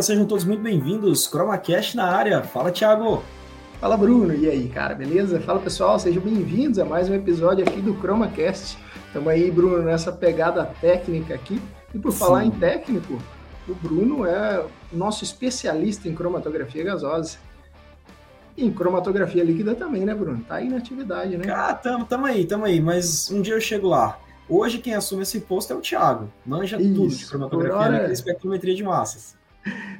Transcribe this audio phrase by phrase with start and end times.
[0.00, 1.28] Galera, sejam todos muito bem-vindos.
[1.30, 2.42] ChromaCast na área.
[2.42, 3.22] Fala, Thiago.
[3.78, 4.34] Fala, Bruno.
[4.34, 5.40] E aí, cara, beleza?
[5.40, 8.78] Fala pessoal, sejam bem-vindos a mais um episódio aqui do ChromaCast.
[9.06, 11.60] Estamos aí, Bruno, nessa pegada técnica aqui.
[11.94, 12.18] E por Sim.
[12.18, 13.20] falar em técnico,
[13.68, 17.36] o Bruno é nosso especialista em cromatografia gasosa.
[18.56, 20.42] E em cromatografia líquida também, né, Bruno?
[20.48, 21.44] Tá aí na atividade, né?
[21.52, 22.80] Ah, tamo, tamo aí, tamo aí.
[22.80, 24.18] Mas um dia eu chego lá.
[24.48, 26.32] Hoje quem assume esse posto é o Thiago.
[26.46, 28.08] Manja Isso, tudo de cromatografia hora...
[28.08, 29.38] e espectrometria de massas.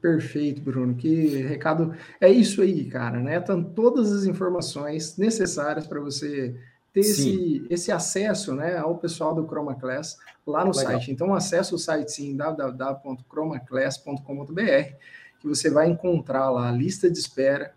[0.00, 0.94] Perfeito, Bruno.
[0.94, 1.92] Que recado.
[2.20, 3.38] É isso aí, cara, né?
[3.38, 6.54] Estão todas as informações necessárias para você
[6.94, 10.16] ter esse, esse acesso né, ao pessoal do Chroma Class
[10.46, 10.92] lá no Legal.
[10.92, 11.10] site.
[11.10, 14.92] Então, acesse o site sim, www.chromaclass.com.br,
[15.40, 17.74] que você vai encontrar lá a lista de espera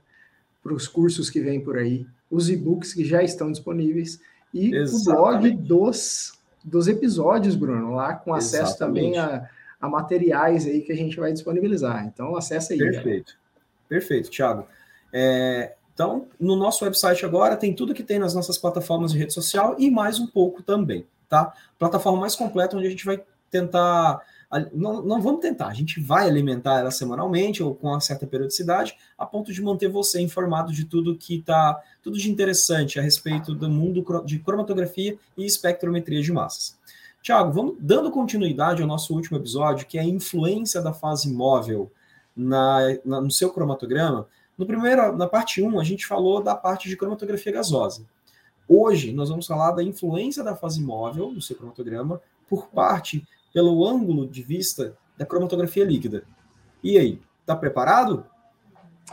[0.61, 4.22] para os cursos que vêm por aí, os e-books que já estão disponíveis
[4.53, 5.09] e Exatamente.
[5.09, 6.33] o blog dos,
[6.63, 9.16] dos episódios, Bruno, lá com acesso Exatamente.
[9.16, 9.50] também a,
[9.81, 12.06] a materiais aí que a gente vai disponibilizar.
[12.06, 12.79] Então, acesse aí.
[12.79, 13.35] Perfeito.
[13.89, 14.67] Perfeito, Thiago.
[15.11, 19.33] É, então, no nosso website agora tem tudo que tem nas nossas plataformas de rede
[19.33, 21.51] social e mais um pouco também, tá?
[21.79, 23.19] Plataforma mais completa onde a gente vai
[23.49, 24.21] tentar.
[24.71, 28.95] Não, não vamos tentar, a gente vai alimentar ela semanalmente ou com uma certa periodicidade,
[29.17, 33.55] a ponto de manter você informado de tudo que está, tudo de interessante a respeito
[33.55, 36.77] do mundo de cromatografia e espectrometria de massas.
[37.23, 41.91] Tiago, vamos dando continuidade ao nosso último episódio, que é a influência da fase móvel
[42.35, 44.27] na, na no seu cromatograma.
[44.57, 48.06] No primeiro, na parte 1, a gente falou da parte de cromatografia gasosa.
[48.68, 52.19] Hoje, nós vamos falar da influência da fase móvel no seu cromatograma
[52.50, 56.23] por parte, pelo ângulo de vista da cromatografia líquida.
[56.84, 58.25] E aí, tá preparado?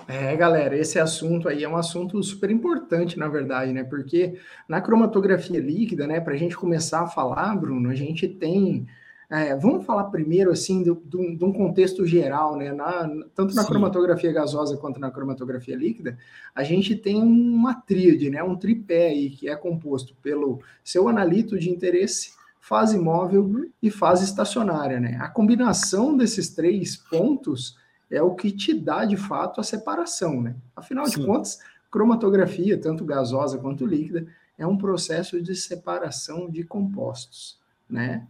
[0.08, 3.84] É, galera, esse assunto aí é um assunto super importante, na verdade, né?
[3.84, 4.38] Porque
[4.68, 8.86] na cromatografia líquida, né, para a gente começar a falar, Bruno, a gente tem
[9.34, 12.72] é, vamos falar primeiro assim de, um contexto geral, né?
[12.72, 13.68] Na, tanto na Sim.
[13.68, 16.16] cromatografia gasosa quanto na cromatografia líquida,
[16.54, 18.42] a gente tem uma tríade, né?
[18.44, 24.24] Um tripé aí que é composto pelo seu analito de interesse, fase móvel e fase
[24.24, 25.18] estacionária, né?
[25.20, 27.76] A combinação desses três pontos
[28.08, 30.54] é o que te dá de fato a separação, né?
[30.76, 31.20] Afinal Sim.
[31.20, 31.58] de contas,
[31.90, 37.58] cromatografia, tanto gasosa quanto líquida, é um processo de separação de compostos,
[37.90, 38.26] né?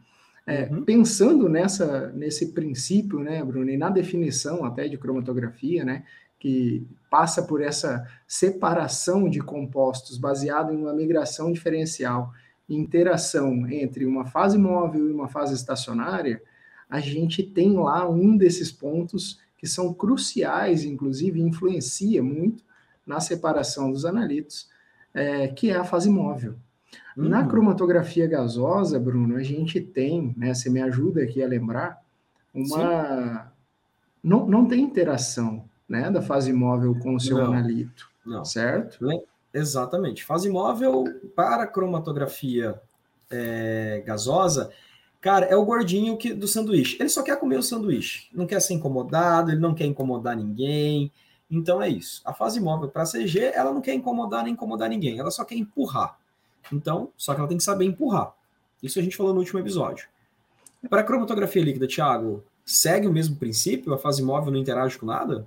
[0.47, 0.84] É, uhum.
[0.84, 6.05] Pensando nessa, nesse princípio, né, Bruno, e na definição até de cromatografia, né,
[6.38, 12.33] que passa por essa separação de compostos baseado em uma migração diferencial
[12.69, 16.43] e interação entre uma fase móvel e uma fase estacionária,
[16.91, 22.63] a gente tem lá um desses pontos que são cruciais, inclusive influencia muito
[23.07, 24.69] na separação dos analitos,
[25.15, 26.57] é, que é a fase móvel.
[27.16, 27.28] Uhum.
[27.28, 32.03] Na cromatografia gasosa, Bruno, a gente tem, né, você me ajuda aqui a lembrar,
[32.53, 33.53] uma.
[34.22, 38.45] Não, não tem interação né, da fase móvel com o seu não, analito, não.
[38.45, 39.07] certo?
[39.53, 40.25] Exatamente.
[40.25, 41.05] Fase móvel
[41.37, 42.81] para cromatografia
[43.31, 44.71] é, gasosa,
[45.21, 46.97] cara, é o gordinho que, do sanduíche.
[46.99, 51.13] Ele só quer comer o sanduíche, não quer ser incomodado, ele não quer incomodar ninguém.
[51.51, 52.22] Então é isso.
[52.25, 55.57] A fase móvel para CG, ela não quer incomodar nem incomodar ninguém, ela só quer
[55.57, 56.19] empurrar.
[56.72, 58.33] Então, só que ela tem que saber empurrar.
[58.83, 60.07] Isso a gente falou no último episódio.
[60.89, 63.95] Para a cromatografia líquida, Thiago, segue o mesmo princípio?
[63.95, 65.47] A fase móvel não interage com nada?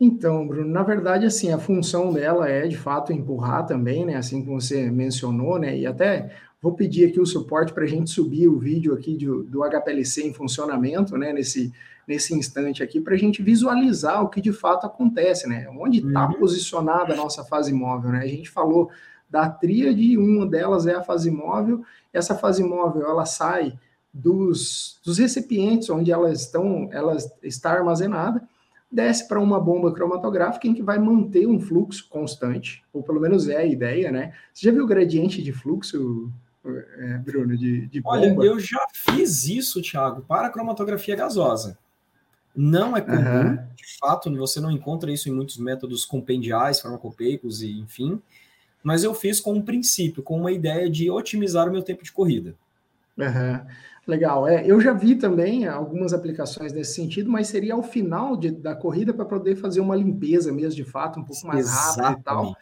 [0.00, 4.16] Então, Bruno, na verdade, assim, a função dela é de fato empurrar também, né?
[4.16, 5.78] Assim como você mencionou, né?
[5.78, 9.44] E até vou pedir aqui o suporte para a gente subir o vídeo aqui do,
[9.44, 11.32] do HPLC em funcionamento, né?
[11.32, 11.72] Nesse,
[12.06, 15.68] nesse instante aqui para a gente visualizar o que de fato acontece, né?
[15.78, 16.34] Onde está uhum.
[16.34, 18.20] posicionada a nossa fase móvel, né?
[18.20, 18.90] A gente falou
[19.32, 21.82] da tríade, uma delas é a fase móvel.
[22.12, 23.78] Essa fase móvel ela sai
[24.12, 28.46] dos, dos recipientes onde elas estão, ela está armazenada,
[28.90, 33.48] desce para uma bomba cromatográfica em que vai manter um fluxo constante, ou pelo menos
[33.48, 34.34] é a ideia, né?
[34.52, 36.30] Você já viu o gradiente de fluxo,
[36.62, 38.18] é, Bruno, de, de bomba?
[38.18, 41.78] Olha, eu já fiz isso, Thiago, para cromatografia gasosa.
[42.54, 43.56] Não é comum, uhum.
[43.74, 48.20] de fato, você não encontra isso em muitos métodos compendiais, farmacopeicos e enfim,
[48.82, 52.12] mas eu fiz com um princípio, com uma ideia de otimizar o meu tempo de
[52.12, 52.54] corrida.
[53.16, 53.60] Uhum.
[54.06, 54.48] Legal.
[54.48, 58.74] É, eu já vi também algumas aplicações nesse sentido, mas seria ao final de, da
[58.74, 62.56] corrida para poder fazer uma limpeza mesmo, de fato, um pouco mais rápido e tal.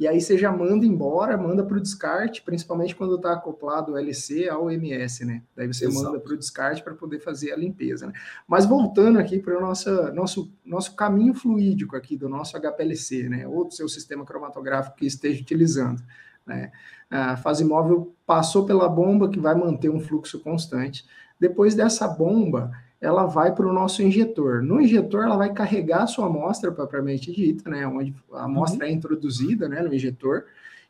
[0.00, 3.98] E aí você já manda embora, manda para o descarte, principalmente quando está acoplado o
[3.98, 5.42] LC ao MS, né?
[5.54, 6.06] Daí você Exato.
[6.06, 8.14] manda para o descarte para poder fazer a limpeza, né?
[8.48, 13.46] Mas voltando aqui para o nosso, nosso, caminho fluídico aqui do nosso HPLC, né?
[13.46, 16.02] Ou do seu sistema cromatográfico que esteja utilizando,
[16.46, 16.72] né?
[17.10, 21.04] A fase móvel passou pela bomba que vai manter um fluxo constante.
[21.38, 22.70] Depois dessa bomba,
[23.00, 24.62] ela vai para o nosso injetor.
[24.62, 28.90] No injetor, ela vai carregar a sua amostra propriamente dita, né, onde a amostra uhum.
[28.90, 30.44] é introduzida né, no injetor,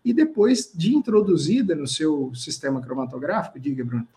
[0.05, 4.09] e depois de introduzida no seu sistema cromatográfico, diga, Bruno.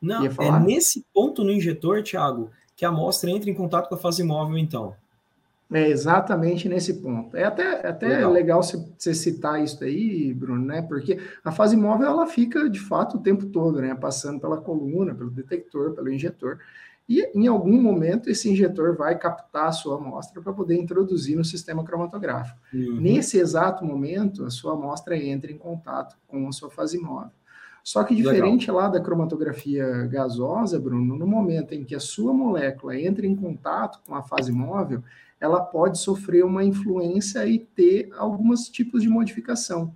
[0.00, 3.98] Não, é nesse ponto no injetor, Thiago, que a amostra entra em contato com a
[3.98, 4.94] fase móvel, então.
[5.72, 7.36] É exatamente nesse ponto.
[7.36, 10.80] É até, até legal, legal você citar isso aí, Bruno, né?
[10.82, 13.94] Porque a fase móvel ela fica de fato o tempo todo, né?
[13.94, 16.58] Passando pela coluna, pelo detector, pelo injetor.
[17.08, 21.44] E em algum momento esse injetor vai captar a sua amostra para poder introduzir no
[21.44, 22.58] sistema cromatográfico.
[22.72, 23.00] Uhum.
[23.00, 27.30] Nesse exato momento, a sua amostra entra em contato com a sua fase móvel.
[27.82, 28.76] Só que diferente Legal.
[28.76, 34.00] lá da cromatografia gasosa, Bruno, no momento em que a sua molécula entra em contato
[34.04, 35.04] com a fase móvel,
[35.40, 39.94] ela pode sofrer uma influência e ter alguns tipos de modificação.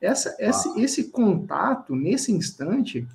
[0.00, 0.74] Essa, esse, ah.
[0.76, 3.06] esse contato, nesse instante,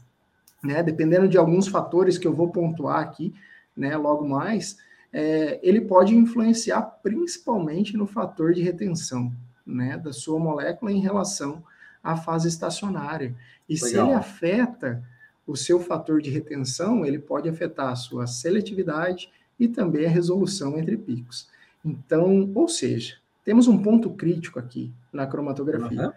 [0.64, 3.34] né, dependendo de alguns fatores que eu vou pontuar aqui,
[3.76, 4.78] né, logo mais,
[5.12, 9.32] é, ele pode influenciar principalmente no fator de retenção
[9.66, 11.64] né, da sua molécula em relação
[12.04, 13.36] à fase estacionária.
[13.68, 13.90] E Legal.
[13.90, 15.04] se ele afeta
[15.46, 19.30] o seu fator de retenção, ele pode afetar a sua seletividade
[19.60, 21.48] e também a resolução entre picos.
[21.84, 26.14] Então, ou seja, temos um ponto crítico aqui na cromatografia, uhum.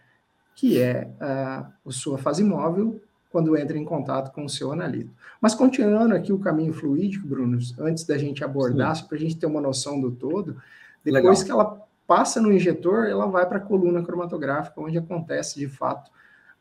[0.55, 5.11] que é a, a sua fase móvel quando entra em contato com o seu analito.
[5.41, 9.37] Mas continuando aqui o caminho fluídico, Bruno, antes da gente abordar, só para a gente
[9.37, 10.57] ter uma noção do todo,
[11.05, 11.45] depois Legal.
[11.45, 16.11] que ela passa no injetor, ela vai para a coluna cromatográfica, onde acontece de fato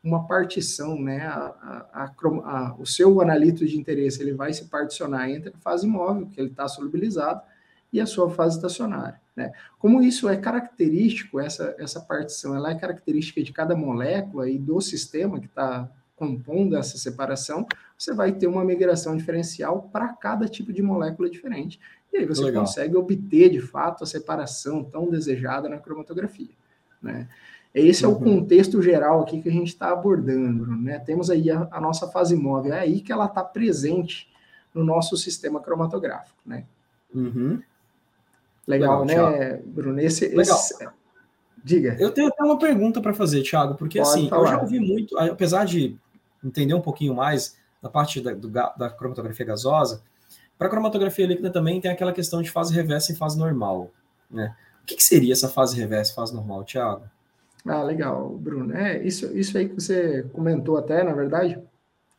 [0.02, 1.26] uma partição, né?
[1.26, 5.86] A, a, a, o seu analito de interesse ele vai se particionar entre a fase
[5.86, 7.40] móvel, que ele está solubilizado,
[7.96, 9.20] e a sua fase estacionária.
[9.34, 9.52] Né?
[9.78, 14.80] Como isso é característico, essa, essa partição ela é característica de cada molécula e do
[14.80, 17.66] sistema que está compondo essa separação,
[17.96, 21.78] você vai ter uma migração diferencial para cada tipo de molécula diferente.
[22.12, 22.64] E aí você Legal.
[22.64, 26.54] consegue obter, de fato, a separação tão desejada na cromatografia.
[27.02, 27.28] Né?
[27.74, 28.40] Esse é o uhum.
[28.40, 30.66] contexto geral aqui que a gente está abordando.
[30.66, 30.98] Né?
[30.98, 34.30] Temos aí a, a, nossa fase móvel, é aí que ela está presente
[34.74, 36.38] no nosso sistema cromatográfico.
[36.46, 36.64] Né?
[37.14, 37.60] Uhum.
[38.66, 40.00] Legal, Legal né, Bruno?
[40.00, 40.56] Esse, Legal.
[40.56, 40.88] Esse...
[41.62, 41.96] Diga.
[41.98, 44.42] Eu tenho até uma pergunta para fazer, Thiago, porque Pode assim, falar.
[44.42, 45.96] eu já ouvi muito, apesar de
[46.44, 50.02] entender um pouquinho mais da parte da, do, da cromatografia gasosa,
[50.58, 53.90] para cromatografia líquida também tem aquela questão de fase reversa e fase normal,
[54.30, 54.54] né?
[54.82, 57.02] O que, que seria essa fase reversa e fase normal, Thiago?
[57.66, 58.74] Ah, legal, Bruno.
[58.74, 61.58] É, isso, isso aí que você comentou até, na verdade,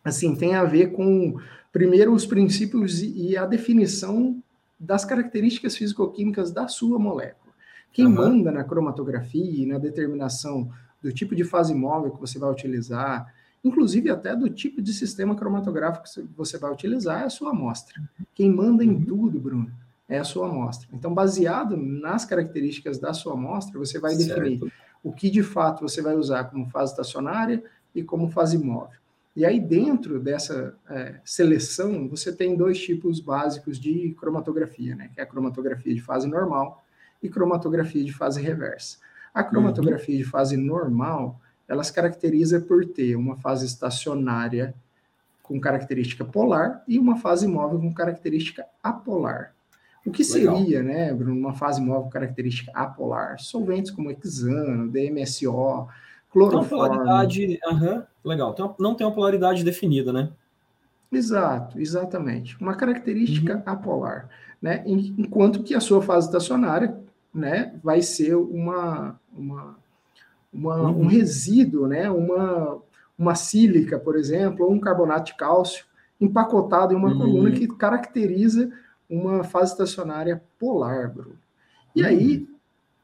[0.03, 1.39] assim, tem a ver com,
[1.71, 4.41] primeiro, os princípios e a definição
[4.79, 7.53] das características físico-químicas da sua molécula.
[7.91, 8.13] Quem uhum.
[8.13, 10.69] manda na cromatografia e na determinação
[11.01, 15.35] do tipo de fase móvel que você vai utilizar, inclusive até do tipo de sistema
[15.35, 18.01] cromatográfico que você vai utilizar, é a sua amostra.
[18.35, 19.05] Quem manda em uhum.
[19.05, 19.71] tudo, Bruno,
[20.07, 20.87] é a sua amostra.
[20.93, 24.39] Então, baseado nas características da sua amostra, você vai certo.
[24.39, 28.99] definir o que de fato você vai usar como fase estacionária e como fase móvel.
[29.37, 35.11] E aí, dentro dessa é, seleção, você tem dois tipos básicos de cromatografia, né?
[35.13, 36.83] Que é a cromatografia de fase normal
[37.21, 38.97] e cromatografia de fase reversa.
[39.31, 40.23] A cromatografia uhum.
[40.23, 44.73] de fase normal, ela se caracteriza por ter uma fase estacionária
[45.43, 49.53] com característica polar e uma fase móvel com característica apolar.
[50.03, 50.83] O que seria, Legal.
[50.83, 53.39] né, Bruno, uma fase móvel com característica apolar?
[53.39, 55.87] Solventes como hexano, DMSO,
[56.31, 56.65] cloroforme.
[56.65, 58.51] Então, polaridade, uhum, legal.
[58.51, 60.29] Então, não tem uma polaridade definida, né?
[61.11, 62.59] Exato, exatamente.
[62.59, 63.63] Uma característica uhum.
[63.65, 64.29] apolar,
[64.61, 64.83] né?
[64.85, 66.97] Enquanto que a sua fase estacionária,
[67.33, 69.75] né, vai ser uma, uma,
[70.51, 71.01] uma uhum.
[71.01, 72.79] um resíduo, né, uma,
[73.17, 75.85] uma sílica, por exemplo, ou um carbonato de cálcio
[76.19, 77.19] empacotado em uma uhum.
[77.19, 78.71] coluna que caracteriza
[79.09, 81.37] uma fase estacionária polar, Bruno.
[81.95, 82.47] E aí, uhum.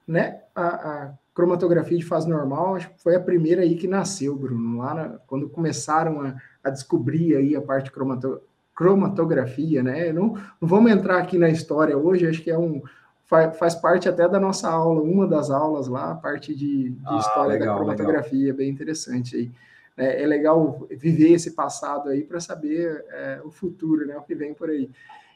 [0.07, 4.93] né, a, a, cromatografia de fase normal foi a primeira aí que nasceu, Bruno, lá
[4.93, 8.41] na, quando começaram a, a, descobrir aí a parte cromato,
[8.75, 10.11] cromatografia, né?
[10.13, 12.81] Não, não vamos entrar aqui na história hoje, acho que é um
[13.25, 17.01] faz, faz parte até da nossa aula, uma das aulas lá, a parte de, de
[17.05, 18.57] ah, história legal, da cromatografia, legal.
[18.57, 19.51] bem interessante aí.
[19.95, 24.17] É, é, legal viver esse passado aí para saber é, o futuro, né?
[24.17, 24.89] O que vem por aí.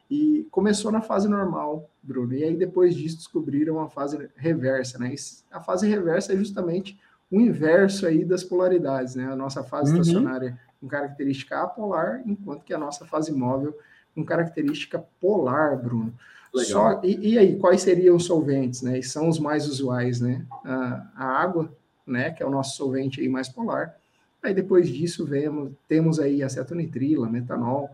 [0.09, 2.33] E começou na fase normal, Bruno.
[2.33, 5.13] E aí depois disso descobriram a fase reversa, né?
[5.13, 5.15] E
[5.51, 6.97] a fase reversa é justamente
[7.29, 9.25] o inverso aí das polaridades, né?
[9.25, 10.01] A nossa fase uhum.
[10.01, 13.77] estacionária com característica apolar, enquanto que a nossa fase móvel
[14.15, 16.13] com característica polar, Bruno.
[16.55, 18.97] Só, e, e, aí, quais seriam os solventes, né?
[18.97, 20.43] E são os mais usuais, né?
[20.65, 21.71] A, a, água,
[22.05, 22.31] né?
[22.31, 23.95] Que é o nosso solvente aí mais polar.
[24.41, 27.89] Aí depois disso vemos, temos aí acetonitrila, metanol,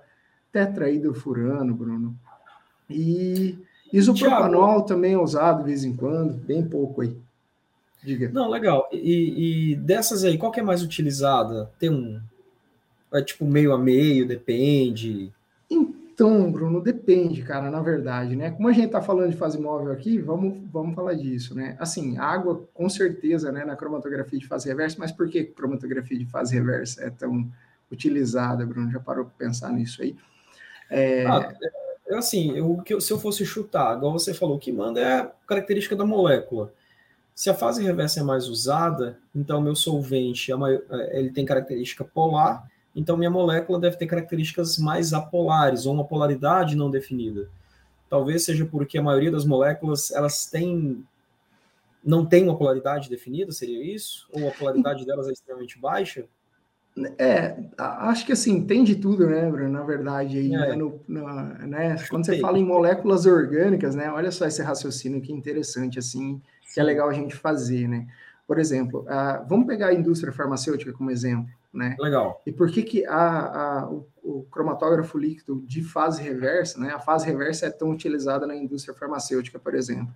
[0.54, 2.16] tetraidrofurano, Bruno.
[2.90, 3.58] E
[3.92, 7.18] isopropanol Thiago, também é usado de vez em quando, bem pouco aí.
[8.04, 8.30] Diga.
[8.32, 8.88] Não, legal.
[8.92, 11.72] E, e dessas aí, qual que é mais utilizada?
[11.80, 12.22] Tem um.
[13.12, 15.32] É tipo meio a meio, depende.
[15.70, 18.52] Então, Bruno, depende, cara, na verdade, né?
[18.52, 21.76] Como a gente tá falando de fase móvel aqui, vamos, vamos falar disso, né?
[21.80, 26.26] Assim, água, com certeza, né, na cromatografia de fase reversa, mas por que cromatografia de
[26.26, 27.48] fase reversa é tão
[27.92, 28.92] utilizada, Bruno?
[28.92, 30.16] Já parou para pensar nisso aí?
[30.94, 31.26] É...
[31.26, 31.54] Ah,
[32.08, 35.32] é, assim, eu, se eu fosse chutar, igual você falou, o que manda é a
[35.48, 36.72] característica da molécula.
[37.34, 40.56] Se a fase reversa é mais usada, então meu solvente é
[41.18, 46.76] ele tem característica polar, então minha molécula deve ter características mais apolares ou uma polaridade
[46.76, 47.50] não definida.
[48.08, 51.04] Talvez seja porque a maioria das moléculas elas têm
[52.04, 54.28] não tem uma polaridade definida, seria isso?
[54.32, 56.26] Ou a polaridade delas é extremamente baixa?
[57.18, 59.70] É, acho que assim, tem de tudo, né, Bruno?
[59.70, 60.58] Na verdade, aí, é.
[60.58, 65.34] né, no, né, quando você fala em moléculas orgânicas, né, olha só esse raciocínio que
[65.34, 66.40] interessante, assim,
[66.72, 68.08] que é legal a gente fazer, né?
[68.46, 69.06] Por exemplo,
[69.48, 71.96] vamos pegar a indústria farmacêutica como exemplo, né?
[71.98, 72.42] Legal.
[72.46, 76.92] E por que, que a, a o, o, cromatógrafo líquido de fase reversa, né?
[76.94, 80.14] A fase reversa é tão utilizada na indústria farmacêutica, por exemplo?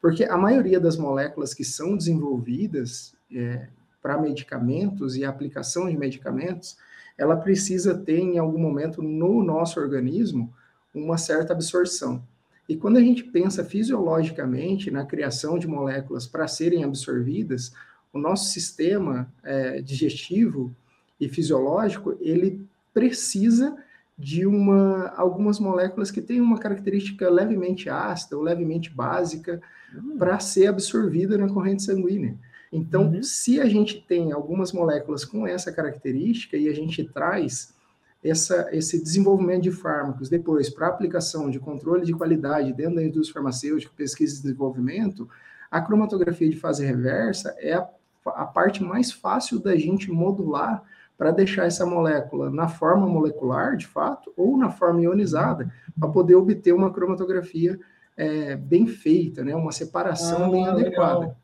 [0.00, 3.68] Porque a maioria das moléculas que são desenvolvidas é,
[4.02, 6.76] para medicamentos e aplicação de medicamentos,
[7.16, 10.52] ela precisa ter em algum momento no nosso organismo
[10.94, 12.22] uma certa absorção.
[12.68, 17.72] E quando a gente pensa fisiologicamente na criação de moléculas para serem absorvidas,
[18.12, 20.74] o nosso sistema é, digestivo
[21.20, 22.64] e fisiológico ele
[22.94, 23.76] precisa
[24.16, 29.60] de uma, algumas moléculas que têm uma característica levemente ácida ou levemente básica
[29.94, 30.16] hum.
[30.18, 32.36] para ser absorvida na corrente sanguínea.
[32.72, 33.22] Então, uhum.
[33.22, 37.74] se a gente tem algumas moléculas com essa característica e a gente traz
[38.22, 43.34] essa, esse desenvolvimento de fármacos depois para aplicação de controle de qualidade dentro da indústria
[43.34, 45.28] farmacêutica, pesquisa e desenvolvimento,
[45.70, 47.88] a cromatografia de fase reversa é a,
[48.26, 50.82] a parte mais fácil da gente modular
[51.16, 56.34] para deixar essa molécula na forma molecular, de fato, ou na forma ionizada, para poder
[56.34, 57.78] obter uma cromatografia
[58.16, 59.54] é, bem feita, né?
[59.54, 61.36] uma separação ah, bem adequada.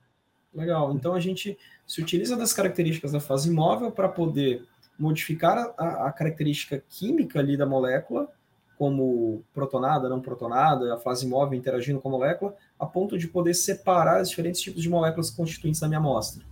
[0.57, 0.95] Legal.
[0.95, 4.65] Então a gente se utiliza das características da fase móvel para poder
[4.99, 8.29] modificar a, a, característica química ali da molécula,
[8.79, 13.53] como protonada, não protonada, a fase móvel interagindo com a molécula, a ponto de poder
[13.53, 16.43] separar os diferentes tipos de moléculas constituintes da minha amostra.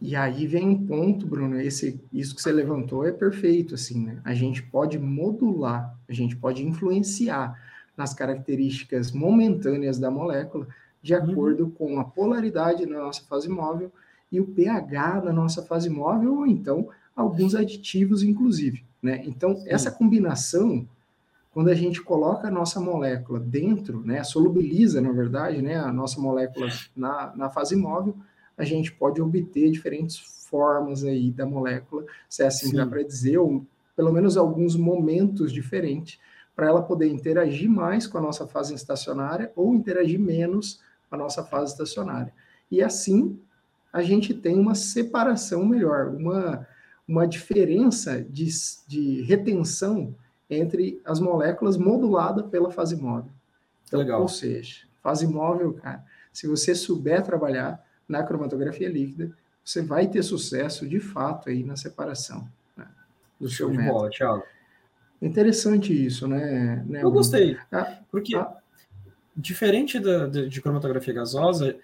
[0.00, 4.20] E aí vem um ponto, Bruno, esse, isso que você levantou é perfeito, assim, né?
[4.24, 7.58] A gente pode modular, a gente pode influenciar
[7.96, 10.66] nas características momentâneas da molécula
[11.04, 11.22] de uhum.
[11.22, 11.70] acordo uhum.
[11.70, 13.92] com a polaridade na nossa fase móvel
[14.32, 18.82] e o pH da nossa fase móvel, ou então alguns aditivos, inclusive.
[19.02, 19.22] Né?
[19.26, 19.64] Então, Sim.
[19.68, 20.88] essa combinação,
[21.52, 26.18] quando a gente coloca a nossa molécula dentro, né, solubiliza, na verdade, né, a nossa
[26.18, 28.16] molécula na, na fase móvel,
[28.56, 30.16] a gente pode obter diferentes
[30.48, 32.76] formas aí da molécula, se é assim Sim.
[32.76, 36.18] dá para dizer, ou pelo menos alguns momentos diferentes,
[36.56, 40.80] para ela poder interagir mais com a nossa fase estacionária ou interagir menos
[41.14, 42.32] a nossa fase estacionária.
[42.70, 43.38] E assim
[43.92, 46.66] a gente tem uma separação melhor, uma,
[47.06, 48.48] uma diferença de,
[48.88, 50.14] de retenção
[50.50, 53.30] entre as moléculas modulada pela fase móvel.
[53.86, 54.20] Então, Legal.
[54.20, 59.30] Ou seja, fase móvel, cara, se você souber trabalhar na cromatografia líquida,
[59.64, 62.86] você vai ter sucesso de fato aí na separação né,
[63.40, 63.94] do Show seu de método.
[63.96, 64.42] bola, Thiago.
[65.22, 66.84] Interessante isso, né?
[66.86, 67.56] né Eu gostei.
[67.70, 68.56] Ah, porque, ah,
[69.36, 71.76] diferente da, de, de cromatografia gasosa,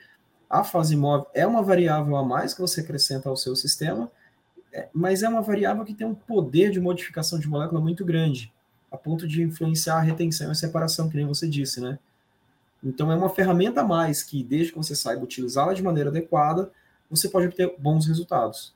[0.49, 4.11] a fase móvel é uma variável a mais que você acrescenta ao seu sistema,
[4.73, 8.53] é, mas é uma variável que tem um poder de modificação de molécula muito grande,
[8.91, 11.99] a ponto de influenciar a retenção e a separação, que nem você disse, né?
[12.83, 16.71] Então é uma ferramenta a mais que, desde que você saiba utilizá-la de maneira adequada,
[17.11, 18.75] você pode obter bons resultados,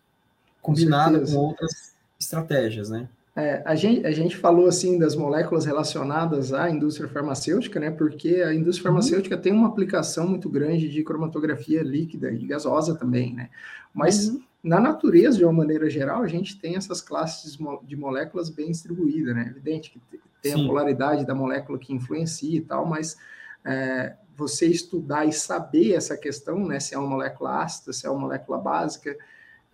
[0.61, 3.09] combinada com, com outras estratégias, né?
[3.37, 7.91] É, a, gente, a gente falou assim das moléculas relacionadas à indústria farmacêutica, né?
[7.91, 8.97] Porque a indústria uhum.
[8.97, 9.43] farmacêutica uhum.
[9.43, 13.51] tem uma aplicação muito grande de cromatografia líquida e gasosa também, né?
[13.93, 14.41] Mas uhum.
[14.63, 19.35] na natureza, de uma maneira geral, a gente tem essas classes de moléculas bem distribuídas,
[19.35, 19.49] né?
[19.49, 20.65] Evidente que tem Sim.
[20.65, 23.17] a polaridade da molécula que influencia e tal, mas
[23.65, 26.79] é, você estudar e saber essa questão, né?
[26.79, 29.17] Se é uma molécula ácida, se é uma molécula básica,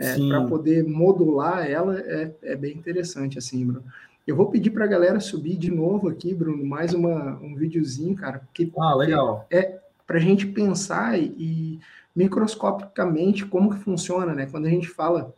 [0.01, 3.85] é, para poder modular ela é, é bem interessante, assim, Bruno.
[4.27, 8.15] Eu vou pedir para a galera subir de novo aqui, Bruno, mais uma, um videozinho,
[8.15, 8.43] cara.
[8.55, 9.47] Que, ah, legal.
[9.51, 11.81] É, para a gente pensar e, e,
[12.15, 14.47] microscopicamente como que funciona, né?
[14.47, 15.35] Quando a gente fala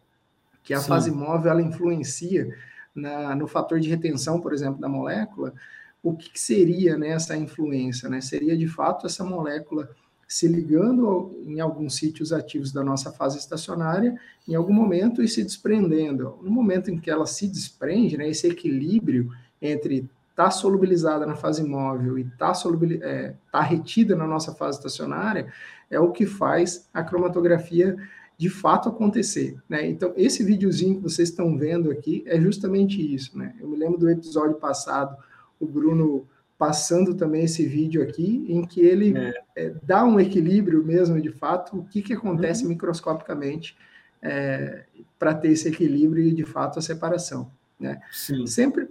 [0.62, 0.88] que a Sim.
[0.88, 2.54] fase móvel ela influencia
[2.94, 5.54] na, no fator de retenção, por exemplo, da molécula,
[6.02, 8.08] o que, que seria né, essa influência?
[8.08, 8.20] Né?
[8.20, 9.90] Seria de fato essa molécula
[10.32, 15.44] se ligando em alguns sítios ativos da nossa fase estacionária em algum momento e se
[15.44, 16.38] desprendendo.
[16.40, 21.62] No momento em que ela se desprende, né, esse equilíbrio entre tá solubilizada na fase
[21.62, 22.70] móvel e estar tá
[23.02, 25.52] é, tá retida na nossa fase estacionária
[25.90, 27.94] é o que faz a cromatografia
[28.38, 29.58] de fato acontecer.
[29.68, 29.86] Né?
[29.86, 33.36] Então, esse videozinho que vocês estão vendo aqui é justamente isso.
[33.36, 33.54] Né?
[33.60, 35.14] Eu me lembro do episódio passado,
[35.60, 36.26] o Bruno
[36.62, 39.34] passando também esse vídeo aqui, em que ele é.
[39.56, 42.68] É, dá um equilíbrio mesmo, de fato, o que, que acontece uhum.
[42.68, 43.76] microscopicamente
[44.22, 44.84] é,
[45.18, 47.50] para ter esse equilíbrio e, de fato, a separação.
[47.80, 48.00] Né?
[48.12, 48.46] Sim.
[48.46, 48.90] Sempre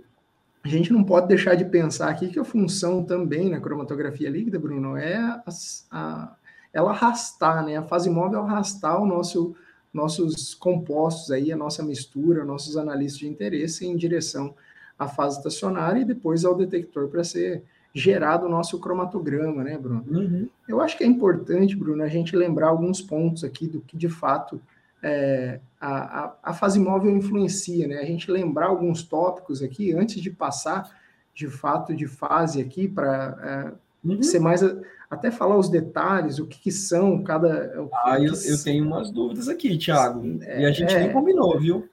[0.61, 4.59] a gente não pode deixar de pensar aqui que a função também na cromatografia líquida,
[4.59, 5.43] Bruno, é a,
[5.89, 6.35] a,
[6.73, 7.77] ela arrastar, né?
[7.77, 9.55] A fase móvel arrastar o nosso,
[9.93, 14.53] nossos compostos aí, a nossa mistura, nossos analistas de interesse em direção
[15.01, 20.05] a fase estacionária e depois ao detector para ser gerado o nosso cromatograma, né, Bruno?
[20.07, 20.47] Uhum.
[20.67, 24.07] Eu acho que é importante, Bruno, a gente lembrar alguns pontos aqui do que de
[24.07, 24.61] fato
[25.01, 27.97] é, a, a, a, fase móvel influencia, né?
[27.97, 30.95] A gente lembrar alguns tópicos aqui antes de passar
[31.33, 33.73] de fato de fase aqui para
[34.05, 34.21] é, uhum.
[34.21, 34.61] ser mais
[35.09, 37.89] até falar os detalhes, o que, que são cada.
[38.05, 40.37] ah, eu, eu, tenho umas dúvidas aqui, Thiago.
[40.43, 41.89] É, e a gente é, nem combinou, viu?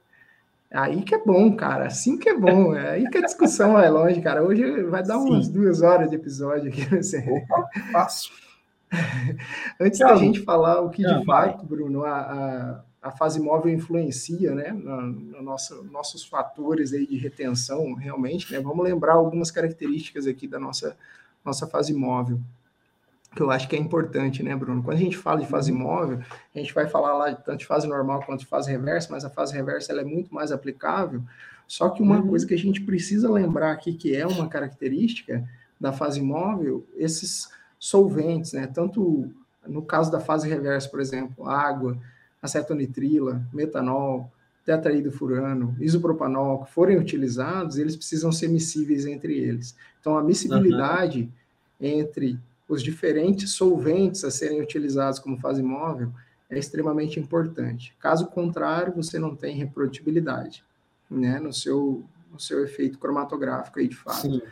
[0.71, 1.87] Aí que é bom, cara.
[1.87, 2.75] Assim que é bom.
[2.75, 4.43] É aí que a discussão vai longe, cara.
[4.43, 5.29] Hoje vai dar Sim.
[5.31, 6.85] umas duas horas de episódio aqui.
[6.85, 7.19] Você...
[7.19, 8.33] Opa, fácil.
[9.81, 14.55] Antes da gente falar o que de fato, Bruno, a, a, a, fase móvel influencia,
[14.55, 20.27] né, no, no nosso, nossos fatores aí de retenção, realmente, né, vamos lembrar algumas características
[20.27, 20.97] aqui da nossa,
[21.45, 22.41] nossa fase móvel
[23.35, 24.83] que eu acho que é importante, né, Bruno?
[24.83, 25.79] Quando a gente fala de fase uhum.
[25.79, 26.21] móvel,
[26.55, 29.25] a gente vai falar lá de tanto de fase normal quanto de fase reversa, mas
[29.25, 31.23] a fase reversa ela é muito mais aplicável.
[31.67, 32.29] Só que uma uhum.
[32.29, 35.47] coisa que a gente precisa lembrar aqui, que é uma característica
[35.79, 38.67] da fase móvel, esses solventes, né?
[38.67, 39.31] Tanto
[39.67, 41.97] no caso da fase reversa, por exemplo, água,
[42.41, 44.33] acetonitrila, metanol,
[44.64, 49.77] tetraidofurano, isopropanol, que forem utilizados, eles precisam ser miscíveis entre eles.
[50.01, 51.23] Então, a miscibilidade
[51.81, 51.87] uhum.
[51.88, 52.38] entre
[52.69, 56.13] os diferentes solventes a serem utilizados como fase móvel
[56.51, 57.95] é extremamente importante.
[57.99, 60.65] Caso contrário, você não tem reprodutibilidade
[61.11, 64.21] né, no, seu, no seu efeito cromatográfico aí de fato.
[64.21, 64.43] Sim.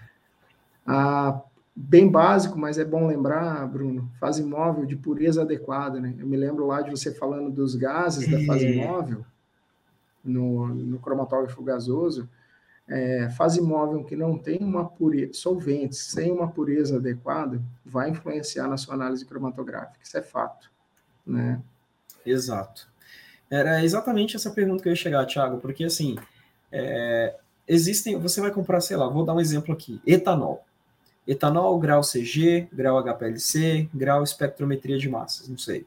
[0.86, 1.40] Ah,
[1.74, 6.00] bem básico, mas é bom lembrar, Bruno, fase móvel de pureza adequada.
[6.00, 6.14] Né?
[6.18, 9.24] Eu me lembro lá de você falando dos gases da fase móvel
[10.24, 12.28] no, no cromatógrafo gasoso
[12.88, 18.68] é, fase móvel que não tem uma pureza, solventes sem uma pureza adequada, vai influenciar
[18.68, 19.98] na sua análise cromatográfica.
[20.02, 20.70] Isso é fato,
[21.26, 21.60] né?
[22.24, 22.88] Exato.
[23.50, 26.16] Era exatamente essa pergunta que eu ia chegar, Thiago, porque assim,
[26.70, 30.64] é, existem, você vai comprar, sei lá, vou dar um exemplo aqui, etanol.
[31.26, 35.84] Etanol, grau CG, grau HPLC, grau espectrometria de massas, não sei.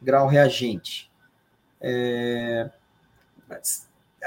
[0.00, 1.10] Grau reagente.
[1.80, 2.70] É,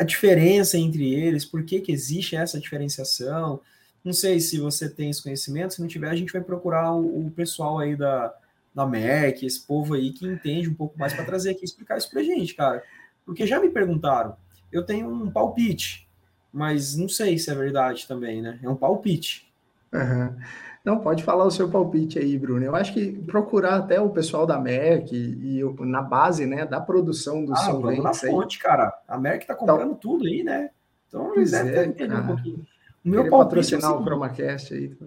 [0.02, 3.62] a diferença entre eles, por que, que existe essa diferenciação.
[4.04, 7.28] Não sei se você tem esse conhecimento, se não tiver, a gente vai procurar o,
[7.28, 8.34] o pessoal aí da,
[8.74, 12.10] da MEC, esse povo aí que entende um pouco mais para trazer aqui explicar isso
[12.10, 12.84] para gente, cara.
[13.24, 14.36] Porque já me perguntaram,
[14.72, 16.10] eu tenho um palpite,
[16.52, 18.60] mas não sei se é verdade também, né?
[18.64, 19.54] É um palpite.
[19.94, 20.36] Uhum.
[20.84, 22.66] Não, pode falar o seu palpite aí, Bruno.
[22.66, 26.82] Eu acho que procurar até o pessoal da Merck e, e na base, né, da
[26.82, 28.04] produção dos ah, solventes.
[28.04, 28.64] na fonte, aí.
[28.64, 29.02] cara.
[29.08, 30.72] A Merck tá comprando então, tudo aí, né?
[31.08, 32.66] Então eles devem é, entender um pouquinho.
[33.04, 34.98] Meu palpite patrocinar é o, o ChromaCast aí.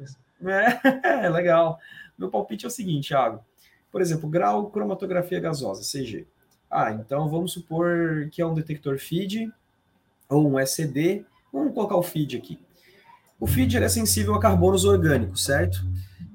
[0.45, 1.79] É, é, legal.
[2.17, 3.41] Meu palpite é o seguinte, Thiago.
[3.91, 6.27] Por exemplo, grau cromatografia gasosa, CG.
[6.71, 9.53] Ah, então vamos supor que é um detector feed
[10.29, 11.25] ou um SCD.
[11.53, 12.59] Vamos colocar o feed aqui.
[13.39, 15.85] O feed é sensível a carbonos orgânicos, certo?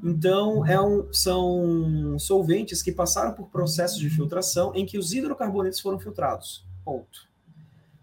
[0.03, 5.79] Então, é um, são solventes que passaram por processos de filtração em que os hidrocarbonetos
[5.79, 6.65] foram filtrados.
[6.85, 7.27] Ponto.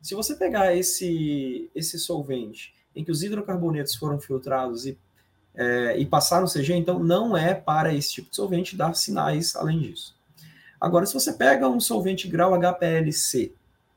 [0.02, 4.98] Se você pegar esse, esse solvente em que os hidrocarbonetos foram filtrados e,
[5.54, 9.80] é, e passaram CG, então não é para esse tipo de solvente dar sinais além
[9.80, 10.14] disso.
[10.80, 13.52] Agora, se você pega um solvente grau HPLC,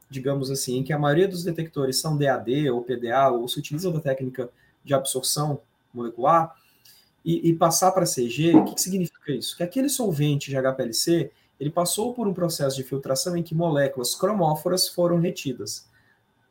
[0.09, 3.91] digamos assim, em que a maioria dos detectores são DAD ou PDA, ou se utilizam
[3.91, 4.49] da técnica
[4.89, 5.61] de absorção
[5.93, 6.53] molecular,
[7.23, 9.55] e, e passar para CG, o que, que significa isso?
[9.55, 14.15] Que aquele solvente de HPLC, ele passou por um processo de filtração em que moléculas
[14.15, 15.87] cromóforas foram retidas.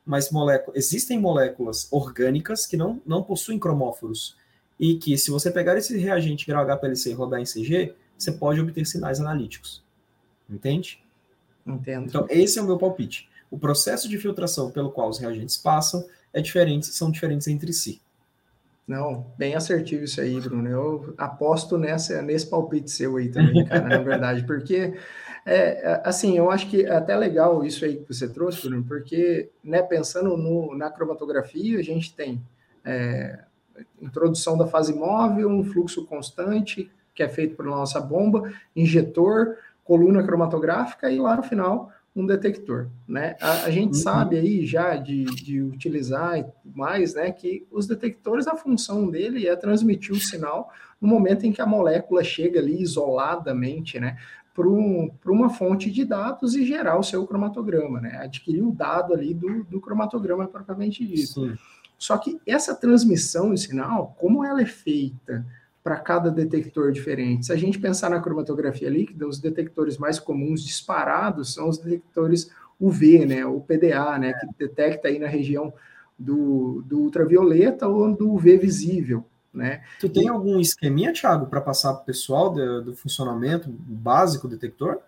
[0.05, 4.37] Mas molécula, existem moléculas orgânicas que não, não possuem cromóforos,
[4.79, 8.61] e que se você pegar esse reagente grau HPLC e rodar em CG, você pode
[8.61, 9.83] obter sinais analíticos.
[10.49, 11.03] Entende?
[11.67, 12.07] Entendo.
[12.07, 13.29] Então, esse é o meu palpite.
[13.51, 17.99] O processo de filtração pelo qual os reagentes passam é diferente, são diferentes entre si.
[18.89, 20.67] Não, bem assertivo isso aí, Bruno.
[20.67, 24.95] Eu aposto nessa, nesse palpite seu aí também, cara, na verdade, porque,
[25.45, 29.51] é, assim, eu acho que é até legal isso aí que você trouxe, Bruno, porque,
[29.63, 32.41] né, pensando no, na cromatografia, a gente tem
[32.83, 33.37] é,
[34.01, 40.23] introdução da fase móvel, um fluxo constante, que é feito por nossa bomba, injetor, coluna
[40.23, 43.35] cromatográfica e lá no final um detector, né?
[43.41, 44.01] A, a gente uhum.
[44.01, 49.55] sabe aí já de, de utilizar mais, né, que os detectores, a função dele é
[49.55, 54.17] transmitir o sinal no momento em que a molécula chega ali isoladamente, né,
[54.53, 58.17] para um, uma fonte de dados e gerar o seu cromatograma, né?
[58.17, 61.47] Adquirir o dado ali do, do cromatograma propriamente dito.
[61.47, 61.57] Sim.
[61.97, 65.45] Só que essa transmissão de sinal, como ela é feita
[65.83, 67.45] para cada detector diferente.
[67.45, 72.51] Se a gente pensar na cromatografia líquida, os detectores mais comuns disparados são os detectores
[72.79, 75.73] UV, né, o PDA, né, que detecta aí na região
[76.17, 79.81] do, do ultravioleta ou do UV visível, né?
[79.99, 84.55] Tu tem algum esqueminha, Thiago, para passar para o pessoal do, do, funcionamento básico do
[84.55, 84.99] detector?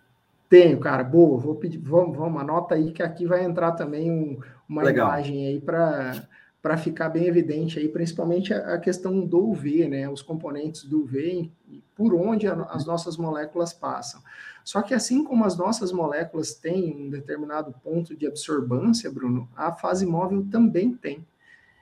[0.49, 1.03] Tenho, cara.
[1.03, 5.07] Boa, vou pedir, vamos, vamos, anota aí que aqui vai entrar também um, uma Legal.
[5.07, 6.23] imagem aí para
[6.61, 11.49] para ficar bem evidente aí, principalmente a, questão do UV, né, os componentes do UV
[11.67, 14.21] e por onde as nossas moléculas passam.
[14.63, 19.71] Só que assim como as nossas moléculas têm um determinado ponto de absorbância, Bruno, a
[19.71, 21.25] fase móvel também tem.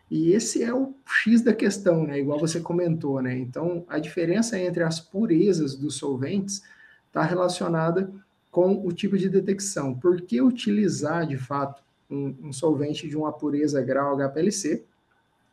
[0.09, 4.57] E esse é o X da questão, né, igual você comentou, né, então a diferença
[4.57, 6.63] entre as purezas dos solventes
[7.07, 8.09] está relacionada
[8.49, 9.93] com o tipo de detecção.
[9.93, 14.83] Por que utilizar, de fato, um, um solvente de uma pureza grau HPLC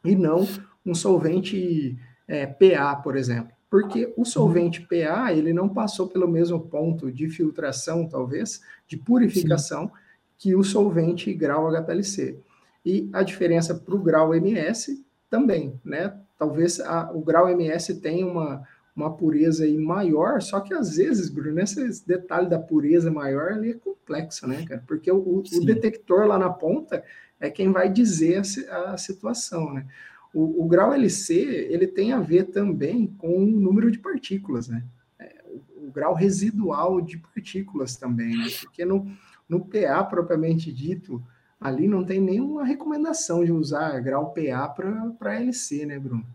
[0.05, 0.47] e não
[0.85, 3.55] um solvente é, PA, por exemplo.
[3.69, 9.87] Porque o solvente PA, ele não passou pelo mesmo ponto de filtração, talvez, de purificação,
[9.87, 9.93] Sim.
[10.39, 12.39] que o solvente grau HPLC.
[12.85, 16.17] E a diferença para o grau MS também, né?
[16.39, 18.63] Talvez a, o grau MS tenha uma,
[18.97, 23.73] uma pureza aí maior, só que às vezes, Bruno, esse detalhe da pureza maior ali
[23.73, 24.83] é complexo, né, cara?
[24.87, 27.05] Porque o, o detector lá na ponta
[27.39, 29.87] é quem vai dizer a, a situação, né?
[30.33, 34.83] O, o, grau LC, ele tem a ver também com o número de partículas, né?
[35.19, 38.49] É, o, o, grau residual de partículas também, né?
[38.63, 39.11] Porque no,
[39.47, 41.23] no PA propriamente dito,
[41.61, 46.27] ali não tem nenhuma recomendação de usar grau PA para LC, né, Bruno?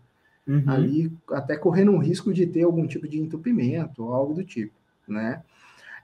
[0.46, 0.64] Uhum.
[0.66, 4.74] ali até correndo um risco de ter algum tipo de entupimento ou algo do tipo,
[5.06, 5.42] né?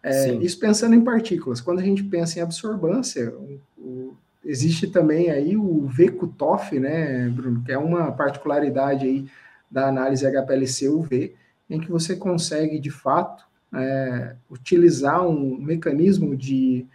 [0.02, 1.60] É, isso pensando em partículas.
[1.60, 7.62] Quando a gente pensa em absorbância, o, o, existe também aí o VCUTOF, né, Bruno,
[7.64, 9.26] que é uma particularidade aí
[9.70, 11.34] da análise HPLC-UV,
[11.68, 16.86] em que você consegue, de fato, é, utilizar um mecanismo de,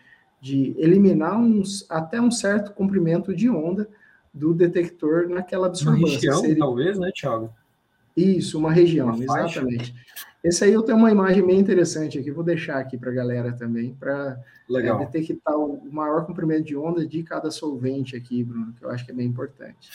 [0.41, 3.87] de eliminar uns, até um certo comprimento de onda
[4.33, 6.05] do detector naquela absorvância.
[6.05, 6.57] Uma região, Seria...
[6.57, 7.53] talvez, né, Thiago?
[8.15, 9.93] Isso, uma região, uma exatamente.
[10.43, 13.53] Esse aí eu tenho uma imagem bem interessante aqui, vou deixar aqui para a galera
[13.53, 14.37] também, para
[14.69, 19.05] é, detectar o maior comprimento de onda de cada solvente aqui, Bruno, que eu acho
[19.05, 19.89] que é bem importante.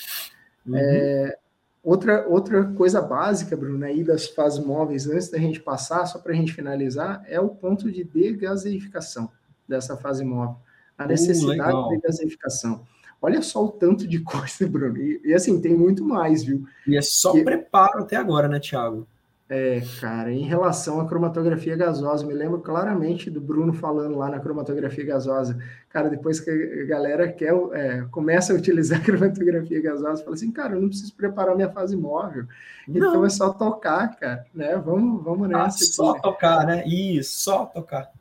[0.67, 0.75] Uhum.
[0.75, 1.39] É,
[1.83, 6.33] outra, outra coisa básica, Bruno, aí das fases móveis, antes da gente passar, só para
[6.33, 9.31] a gente finalizar, é o ponto de degaseificação
[9.69, 10.57] dessa fase móvel.
[10.97, 12.87] A uh, necessidade uh, de gaseificação.
[13.21, 14.97] Olha só o tanto de coisa, Bruno.
[14.97, 16.65] E, e assim, tem muito mais, viu?
[16.87, 17.43] E é só que...
[17.43, 19.07] preparo até agora, né, Thiago?
[19.51, 24.39] É, cara, em relação à cromatografia gasosa, me lembro claramente do Bruno falando lá na
[24.39, 25.59] cromatografia gasosa.
[25.89, 30.53] Cara, depois que a galera quer, é, começa a utilizar a cromatografia gasosa, fala assim,
[30.53, 32.45] cara, eu não preciso preparar minha fase móvel.
[32.87, 33.09] Não.
[33.09, 34.77] Então é só tocar, cara, né?
[34.77, 35.65] Vamos, vamos nessa.
[35.65, 36.87] Ah, só aqui, tocar, né?
[36.87, 38.13] Isso, só tocar.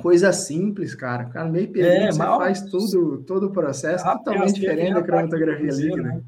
[0.00, 1.24] Coisa simples, cara.
[1.26, 2.38] Cara, meio período é, você mal...
[2.38, 6.02] faz tudo, todo o processo ah, totalmente diferente da cromatografia líquida.
[6.02, 6.22] Né?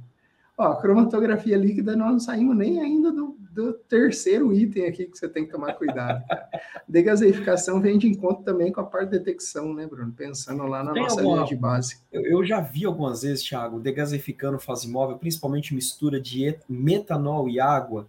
[0.57, 5.29] Ó, cromatografia líquida nós não saímos nem ainda do do terceiro item aqui que você
[5.29, 6.25] tem que tomar cuidado.
[6.29, 6.49] Cara.
[6.87, 10.13] Degaseificação vem de encontro também com a parte de detecção, né, Bruno?
[10.13, 11.99] Pensando lá na tem nossa alguma, linha de base.
[12.13, 17.59] Eu, eu, já vi algumas vezes, Thiago, degasificando fase móvel, principalmente mistura de metanol e
[17.59, 18.07] água.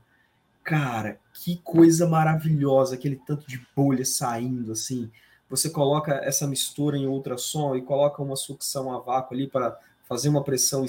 [0.64, 5.10] Cara, que coisa maravilhosa, aquele tanto de bolha saindo assim.
[5.50, 10.30] Você coloca essa mistura em ultrassom e coloca uma sucção a vácuo ali para fazer
[10.30, 10.86] uma pressão,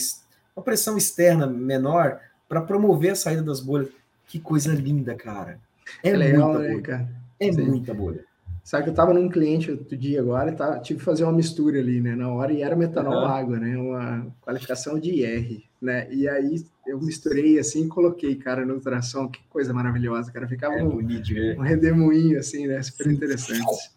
[0.54, 3.88] uma pressão externa menor para promover a saída das bolhas
[4.26, 5.58] que coisa linda, cara.
[6.02, 6.82] É, é legal, muita né, bolha.
[6.82, 7.08] Cara?
[7.40, 7.62] É Sim.
[7.62, 8.24] muita bolha.
[8.62, 11.80] Sabe que eu tava num cliente outro dia agora, tá, tive que fazer uma mistura
[11.80, 13.24] ali, né, na hora, e era metanol uhum.
[13.24, 18.64] água, né, uma qualificação de IR, né, e aí eu misturei assim e coloquei, cara,
[18.64, 23.90] no ultrassom, que coisa maravilhosa, cara, ficava é um, um redemoinho, assim, né, super interessante.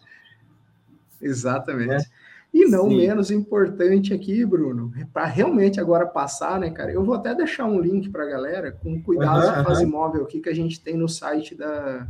[1.24, 2.06] Exatamente.
[2.06, 2.34] É.
[2.54, 2.98] E não Sim.
[2.98, 6.92] menos importante aqui, Bruno, para realmente agora passar, né, cara?
[6.92, 9.92] Eu vou até deixar um link para a galera com cuidados uhum, fase uhum.
[9.92, 12.08] móvel aqui que a gente tem no site da,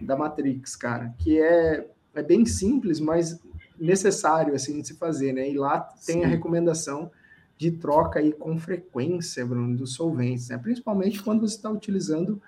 [0.00, 3.38] da Matrix, cara, que é, é bem simples, mas
[3.78, 5.50] necessário assim de se fazer, né?
[5.50, 6.24] E lá tem Sim.
[6.24, 7.10] a recomendação
[7.58, 10.56] de troca aí com frequência, Bruno, dos solventes, né?
[10.56, 12.40] Principalmente quando você está utilizando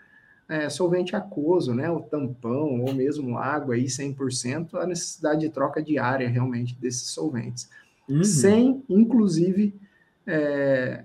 [0.48, 5.82] é, solvente aquoso, né, o tampão ou mesmo água aí 100%, a necessidade de troca
[5.82, 7.68] diária realmente desses solventes.
[8.09, 8.22] Uhum.
[8.22, 9.74] Sem, inclusive,
[10.26, 11.04] é,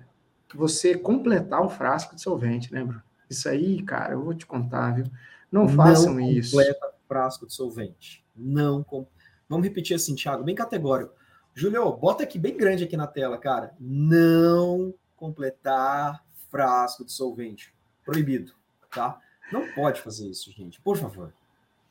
[0.53, 3.01] você completar o frasco de solvente, né, Bruno?
[3.29, 5.05] Isso aí, cara, eu vou te contar, viu?
[5.51, 6.51] Não façam não isso.
[6.51, 8.23] Completa frasco de solvente.
[8.35, 8.83] Não.
[8.83, 9.05] Com...
[9.47, 11.13] Vamos repetir assim, Thiago, bem categórico.
[11.53, 13.73] Julio, bota aqui bem grande aqui na tela, cara.
[13.79, 17.73] Não completar frasco de solvente.
[18.03, 18.53] Proibido,
[18.89, 19.19] tá?
[19.51, 21.33] Não pode fazer isso, gente, por favor.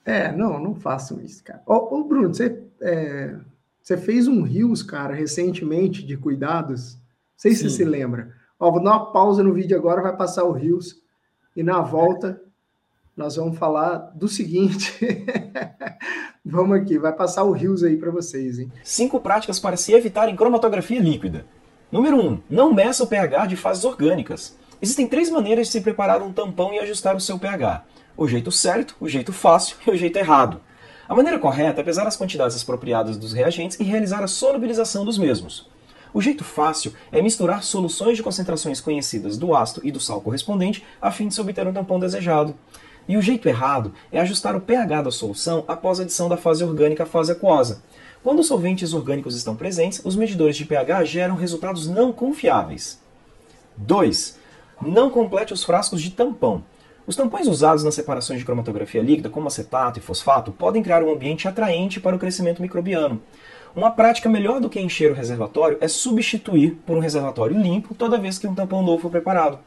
[0.04, 1.62] É, não, não façam isso, cara.
[1.66, 3.36] Ô, ô Bruno, você, é,
[3.82, 6.94] você fez um Rios, cara, recentemente de cuidados.
[6.94, 7.00] Não
[7.36, 7.56] sei Sim.
[7.58, 8.34] se você se lembra.
[8.58, 11.00] Ó, vou dar uma pausa no vídeo agora, vai passar o Rios.
[11.54, 12.40] E na volta,
[13.16, 14.98] nós vamos falar do seguinte.
[16.44, 18.72] vamos aqui, vai passar o Rios aí para vocês, hein?
[18.82, 21.44] Cinco práticas para se evitar em cromatografia líquida.
[21.90, 22.28] Número 1.
[22.28, 24.56] Um, não meça o pH de fases orgânicas.
[24.82, 27.84] Existem três maneiras de se preparar um tampão e ajustar o seu pH:
[28.16, 30.60] o jeito certo, o jeito fácil e o jeito errado.
[31.06, 35.18] A maneira correta é pesar as quantidades apropriadas dos reagentes e realizar a solubilização dos
[35.18, 35.68] mesmos.
[36.14, 40.84] O jeito fácil é misturar soluções de concentrações conhecidas do ácido e do sal correspondente
[41.00, 42.54] a fim de se obter um tampão desejado.
[43.06, 46.64] E o jeito errado é ajustar o pH da solução após a adição da fase
[46.64, 47.82] orgânica à fase aquosa.
[48.22, 53.00] Quando os solventes orgânicos estão presentes, os medidores de pH geram resultados não confiáveis.
[53.76, 54.39] 2.
[54.80, 56.64] Não complete os frascos de tampão.
[57.06, 61.12] Os tampões usados nas separações de cromatografia líquida, como acetato e fosfato, podem criar um
[61.12, 63.20] ambiente atraente para o crescimento microbiano.
[63.76, 68.18] Uma prática melhor do que encher o reservatório é substituir por um reservatório limpo toda
[68.18, 69.58] vez que um tampão novo for preparado.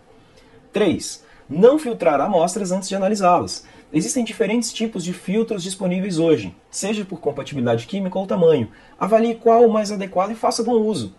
[0.72, 1.24] 3.
[1.48, 3.66] Não filtrar amostras antes de analisá-las.
[3.94, 8.70] Existem diferentes tipos de filtros disponíveis hoje, seja por compatibilidade química ou tamanho.
[9.00, 11.14] Avalie qual o mais adequado e faça bom uso.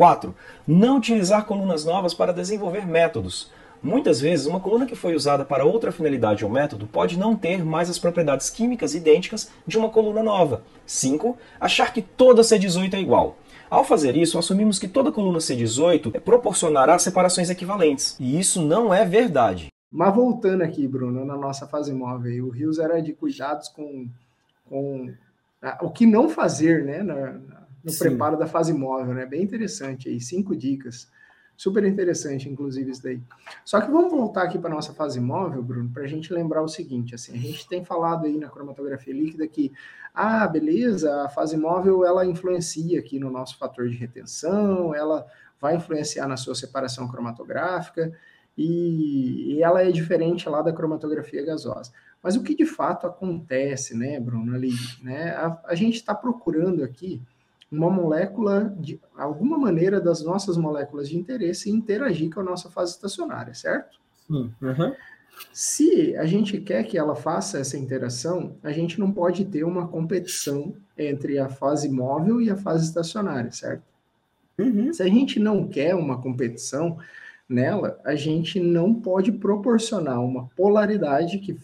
[0.00, 0.34] 4.
[0.66, 3.50] Não utilizar colunas novas para desenvolver métodos.
[3.82, 7.62] Muitas vezes, uma coluna que foi usada para outra finalidade ou método pode não ter
[7.62, 10.62] mais as propriedades químicas idênticas de uma coluna nova.
[10.86, 11.36] 5.
[11.60, 13.36] Achar que toda C18 é igual.
[13.68, 18.16] Ao fazer isso, assumimos que toda coluna C18 proporcionará separações equivalentes.
[18.18, 19.68] E isso não é verdade.
[19.92, 24.08] Mas voltando aqui, Bruno, na nossa fase móvel, o Rios era de cuidados com,
[24.64, 25.12] com
[25.82, 27.98] o que não fazer né, na, no Sim.
[27.98, 29.26] preparo da fase móvel, né?
[29.26, 31.08] Bem interessante aí, cinco dicas.
[31.56, 33.20] Super interessante, inclusive, isso daí.
[33.66, 36.62] Só que vamos voltar aqui para a nossa fase móvel, Bruno, para a gente lembrar
[36.62, 39.70] o seguinte, assim, a gente tem falado aí na cromatografia líquida que,
[40.14, 45.26] ah, beleza, a fase móvel, ela influencia aqui no nosso fator de retenção, ela
[45.60, 48.10] vai influenciar na sua separação cromatográfica,
[48.56, 51.92] e, e ela é diferente lá da cromatografia gasosa.
[52.22, 56.82] Mas o que de fato acontece, né, Bruno, ali, né, a, a gente está procurando
[56.82, 57.22] aqui
[57.70, 62.92] uma molécula, de alguma maneira das nossas moléculas de interesse interagir com a nossa fase
[62.92, 63.98] estacionária, certo?
[64.26, 64.52] Sim.
[64.60, 64.94] Uhum.
[65.52, 69.88] Se a gente quer que ela faça essa interação, a gente não pode ter uma
[69.88, 73.82] competição entre a fase móvel e a fase estacionária, certo?
[74.58, 74.92] Uhum.
[74.92, 76.98] Se a gente não quer uma competição,
[77.48, 81.56] nela, a gente não pode proporcionar uma polaridade que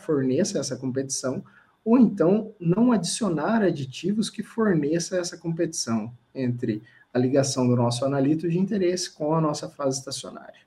[0.00, 1.42] forneça essa competição,
[1.84, 8.48] ou então não adicionar aditivos que forneça essa competição entre a ligação do nosso analito
[8.48, 10.60] de interesse com a nossa fase estacionária.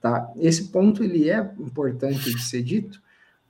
[0.00, 0.30] Tá?
[0.36, 3.00] Esse ponto ele é importante de ser dito,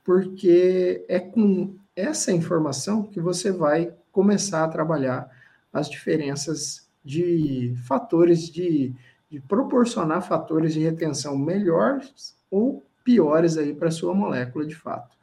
[0.03, 5.29] porque é com essa informação que você vai começar a trabalhar
[5.73, 8.93] as diferenças de fatores de,
[9.29, 15.15] de proporcionar fatores de retenção melhores ou piores aí para sua molécula de fato.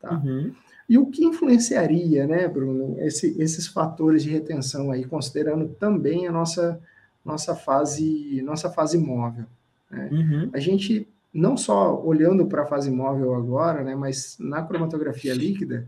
[0.00, 0.14] Tá?
[0.14, 0.52] Uhum.
[0.88, 6.32] E o que influenciaria, né, Bruno, esse, esses fatores de retenção aí, considerando também a
[6.32, 6.80] nossa,
[7.24, 9.46] nossa fase nossa fase móvel?
[9.90, 10.08] Né?
[10.12, 10.50] Uhum.
[10.52, 15.86] A gente não só olhando para a fase móvel agora, né, mas na cromatografia líquida,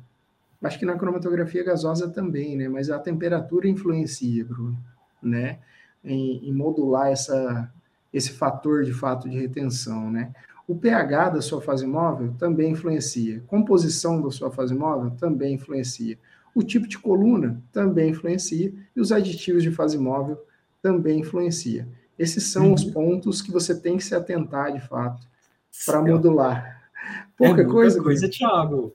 [0.62, 4.76] acho que na cromatografia gasosa também, né, mas a temperatura influencia, Bruno,
[5.22, 5.58] né,
[6.04, 7.72] em, em modular essa,
[8.12, 10.32] esse fator de fato de retenção, né.
[10.68, 13.42] O pH da sua fase móvel também influencia.
[13.46, 16.18] Composição da sua fase móvel também influencia.
[16.54, 18.74] O tipo de coluna também influencia.
[18.94, 20.38] E os aditivos de fase móvel
[20.82, 21.88] também influencia.
[22.18, 22.74] Esses são uhum.
[22.74, 25.26] os pontos que você tem que se atentar, de fato,
[25.86, 26.90] para modular.
[27.34, 28.92] Pouca é coisa, coisa, Thiago.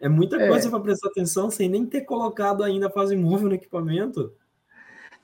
[0.00, 0.48] É muita é.
[0.48, 4.32] coisa para prestar atenção sem nem ter colocado ainda a fase móvel no equipamento.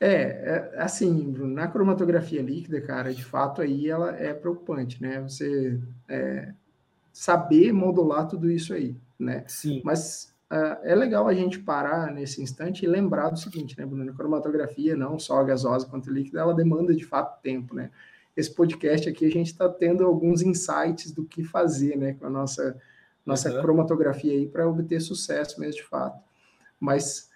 [0.03, 5.21] É, é, assim, na cromatografia líquida, cara, de fato aí ela é preocupante, né?
[5.21, 6.55] Você é,
[7.13, 9.45] saber modular tudo isso aí, né?
[9.47, 9.83] Sim.
[9.85, 14.11] Mas uh, é legal a gente parar nesse instante e lembrar do seguinte, né, Bruno?
[14.11, 17.91] A cromatografia, não só gasosa quanto líquida, ela demanda de fato tempo, né?
[18.35, 22.31] Esse podcast aqui a gente está tendo alguns insights do que fazer, né, com a
[22.31, 22.81] nossa,
[23.27, 23.61] nossa uhum.
[23.61, 26.19] cromatografia aí para obter sucesso mesmo de fato.
[26.79, 27.30] Mas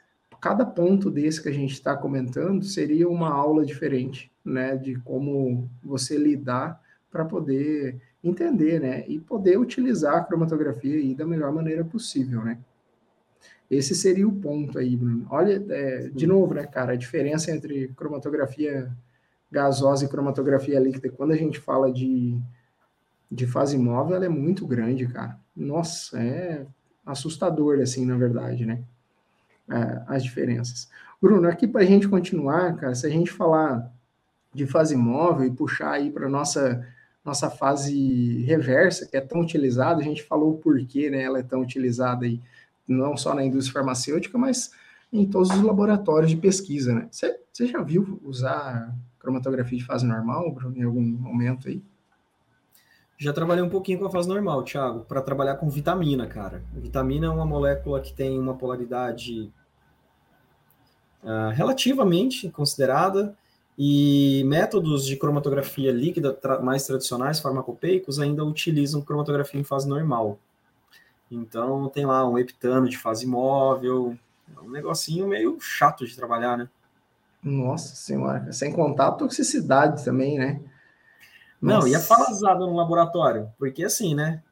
[0.44, 5.70] cada ponto desse que a gente está comentando seria uma aula diferente, né, de como
[5.82, 6.78] você lidar
[7.10, 12.58] para poder entender, né, e poder utilizar a cromatografia aí da melhor maneira possível, né.
[13.70, 15.26] Esse seria o ponto aí, Bruno.
[15.30, 18.94] Olha, é, de novo, né, cara, a diferença entre cromatografia
[19.50, 22.38] gasosa e cromatografia líquida, quando a gente fala de,
[23.32, 25.40] de fase móvel, ela é muito grande, cara.
[25.56, 26.66] Nossa, é
[27.06, 28.84] assustador, assim, na verdade, né?
[29.70, 30.88] É, as diferenças.
[31.20, 33.90] Bruno, aqui para a gente continuar, cara, se a gente falar
[34.52, 36.86] de fase móvel e puxar aí para nossa
[37.24, 41.22] nossa fase reversa, que é tão utilizada, a gente falou o porquê, né?
[41.22, 42.38] Ela é tão utilizada aí,
[42.86, 44.72] não só na indústria farmacêutica, mas
[45.10, 47.08] em todos os laboratórios de pesquisa, né?
[47.10, 51.82] Você, você já viu usar cromatografia de fase normal, Bruno, em algum momento aí?
[53.16, 56.62] Já trabalhei um pouquinho com a fase normal, Thiago, para trabalhar com vitamina, cara.
[56.72, 59.52] vitamina é uma molécula que tem uma polaridade
[61.22, 63.36] uh, relativamente considerada
[63.78, 70.38] e métodos de cromatografia líquida tra mais tradicionais, farmacopeicos, ainda utilizam cromatografia em fase normal.
[71.30, 74.16] Então tem lá um heptano de fase móvel,
[74.56, 76.68] é um negocinho meio chato de trabalhar, né?
[77.42, 80.60] Nossa senhora, sem contar a toxicidade também, né?
[81.64, 84.42] Não, e a falazada no laboratório, porque assim, né?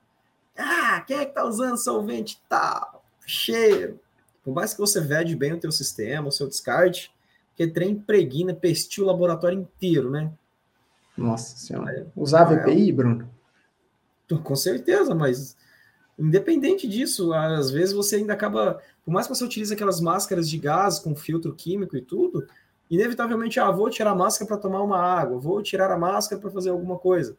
[0.57, 3.05] Ah, quem é que tá usando solvente tal?
[3.27, 4.01] Cheiro.
[4.45, 7.13] Por mais que você vede bem o teu sistema, o seu descarte,
[7.55, 10.33] que trem impregna, pestiu o laboratório inteiro, né?
[11.17, 12.07] Nossa senhora.
[12.17, 13.31] Usava EPI, é, Bruno?
[14.43, 15.57] Com certeza, mas
[16.19, 20.57] independente disso, às vezes você ainda acaba, por mais que você utilize aquelas máscaras de
[20.57, 22.47] gás com filtro químico e tudo,
[22.91, 26.51] inevitavelmente, ah, vou tirar a máscara para tomar uma água, vou tirar a máscara para
[26.51, 27.37] fazer alguma coisa.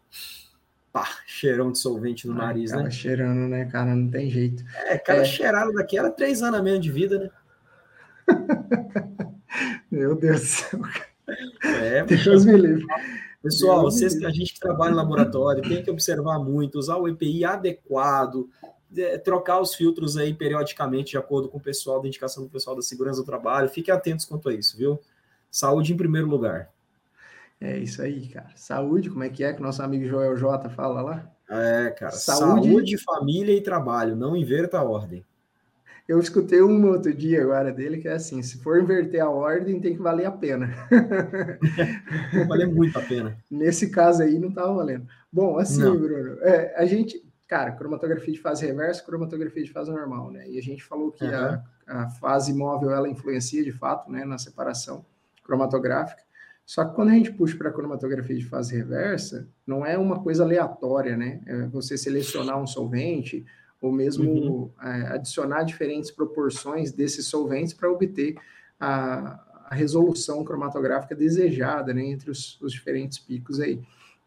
[0.91, 2.89] Pá, cheirão de solvente no ah, nariz, né?
[2.91, 3.95] cheirando, né, cara?
[3.95, 4.63] Não tem jeito.
[4.85, 5.25] É, cada é.
[5.25, 7.29] cheirada daquela, três anos a menos de vida, né?
[9.89, 10.79] Meu Deus do céu.
[11.63, 12.85] É, Deus me livre.
[13.41, 17.07] Pessoal, Deus vocês, a gente que trabalha em laboratório, tem que observar muito, usar o
[17.07, 18.49] EPI adequado,
[18.95, 22.75] é, trocar os filtros aí periodicamente, de acordo com o pessoal da indicação do pessoal
[22.75, 23.67] da segurança do trabalho.
[23.67, 24.99] Fiquem atentos quanto a isso, viu?
[25.53, 26.71] Saúde em primeiro lugar.
[27.61, 28.49] É isso aí, cara.
[28.55, 31.31] Saúde, como é que é que o nosso amigo Joel J fala lá?
[31.47, 32.11] É, cara.
[32.11, 34.15] Saúde, saúde família e trabalho.
[34.15, 35.23] Não inverta a ordem.
[36.07, 39.79] Eu escutei um outro dia agora dele que é assim: se for inverter a ordem,
[39.79, 40.73] tem que valer a pena.
[42.47, 43.37] Vale muito a pena.
[43.49, 45.07] Nesse caso aí, não estava valendo.
[45.31, 45.95] Bom, assim, não.
[45.95, 50.49] Bruno, é, a gente, cara, cromatografia de fase reversa, cromatografia de fase normal, né?
[50.49, 51.31] E a gente falou que uhum.
[51.31, 55.05] a, a fase móvel ela influencia de fato, né, na separação
[55.43, 56.21] cromatográfica.
[56.65, 60.21] Só que quando a gente puxa para a cromatografia de fase reversa, não é uma
[60.21, 61.41] coisa aleatória, né?
[61.45, 63.45] É você selecionar um solvente
[63.81, 64.71] ou mesmo uhum.
[64.81, 68.37] é, adicionar diferentes proporções desses solventes para obter
[68.79, 72.05] a, a, resolução cromatográfica desejada, né?
[72.05, 73.81] Entre os, os diferentes picos aí.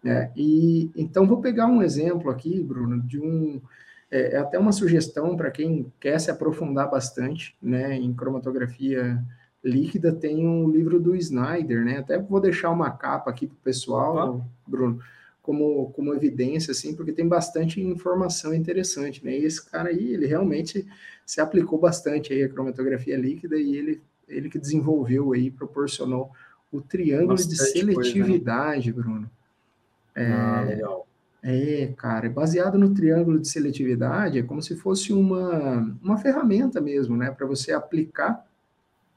[0.05, 0.31] Né?
[0.37, 3.63] E então vou pegar um exemplo aqui, Bruno, de um
[4.11, 9.21] é, é até uma sugestão para quem quer se aprofundar bastante, né, em cromatografia
[9.67, 11.99] líquida, tem um livro do Snyder, né?
[11.99, 14.45] Até vou deixar uma capa aqui para o pessoal, ah.
[14.67, 15.01] Bruno,
[15.43, 19.37] como, como evidência, assim, porque tem bastante informação interessante, né?
[19.37, 20.87] E esse cara aí, ele realmente
[21.25, 26.31] se aplicou bastante aí a cromatografia líquida e ele, ele que desenvolveu aí, proporcionou
[26.71, 29.15] o triângulo bastante de seletividade, coisa, né?
[29.15, 29.31] Bruno.
[30.15, 31.07] É, ah, legal.
[31.43, 37.17] É, cara, baseado no triângulo de seletividade, é como se fosse uma, uma ferramenta mesmo,
[37.17, 38.45] né, para você aplicar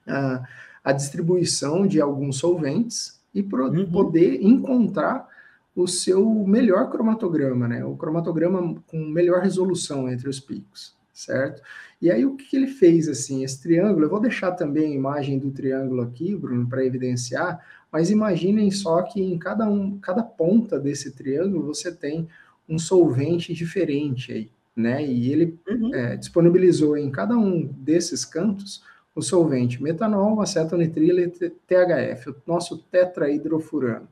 [0.10, 0.44] a,
[0.84, 3.90] a distribuição de alguns solventes e pro, uhum.
[3.92, 5.28] poder encontrar
[5.76, 11.62] o seu melhor cromatograma, né, o cromatograma com melhor resolução entre os picos, certo?
[12.02, 14.96] E aí o que, que ele fez, assim, esse triângulo, eu vou deixar também a
[14.96, 20.24] imagem do triângulo aqui, Bruno, para evidenciar, mas imaginem só que em cada, um, cada
[20.24, 22.28] ponta desse triângulo você tem
[22.68, 25.06] um solvente diferente aí, né?
[25.06, 25.94] E ele uhum.
[25.94, 28.84] é, disponibilizou em cada um desses cantos
[29.20, 34.08] o solvente metanol, acetonitrila e THF, o nosso tetrahidrofurano,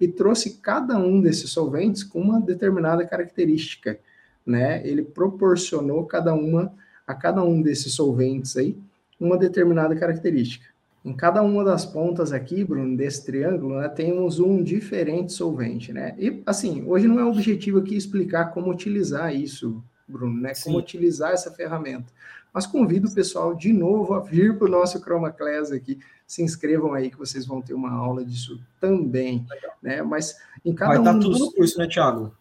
[0.00, 3.98] e trouxe cada um desses solventes com uma determinada característica,
[4.44, 4.86] né?
[4.86, 6.72] Ele proporcionou cada uma
[7.06, 8.76] a cada um desses solventes aí
[9.20, 10.66] uma determinada característica.
[11.04, 16.14] Em cada uma das pontas aqui, Bruno, desse triângulo, né, temos um diferente solvente, né?
[16.18, 19.82] E, assim, hoje não é o objetivo aqui explicar como utilizar isso,
[20.12, 20.52] Bruno, né?
[20.62, 20.82] Como Sim.
[20.82, 22.12] utilizar essa ferramenta.
[22.52, 25.98] Mas convido o pessoal de novo a vir para o nosso Chroma Class aqui.
[26.26, 29.72] Se inscrevam aí que vocês vão ter uma aula disso também, Legal.
[29.82, 30.02] né?
[30.02, 31.04] Mas em cada Vai um...
[31.04, 32.34] Vai estar tudo no curso, né, Thiago?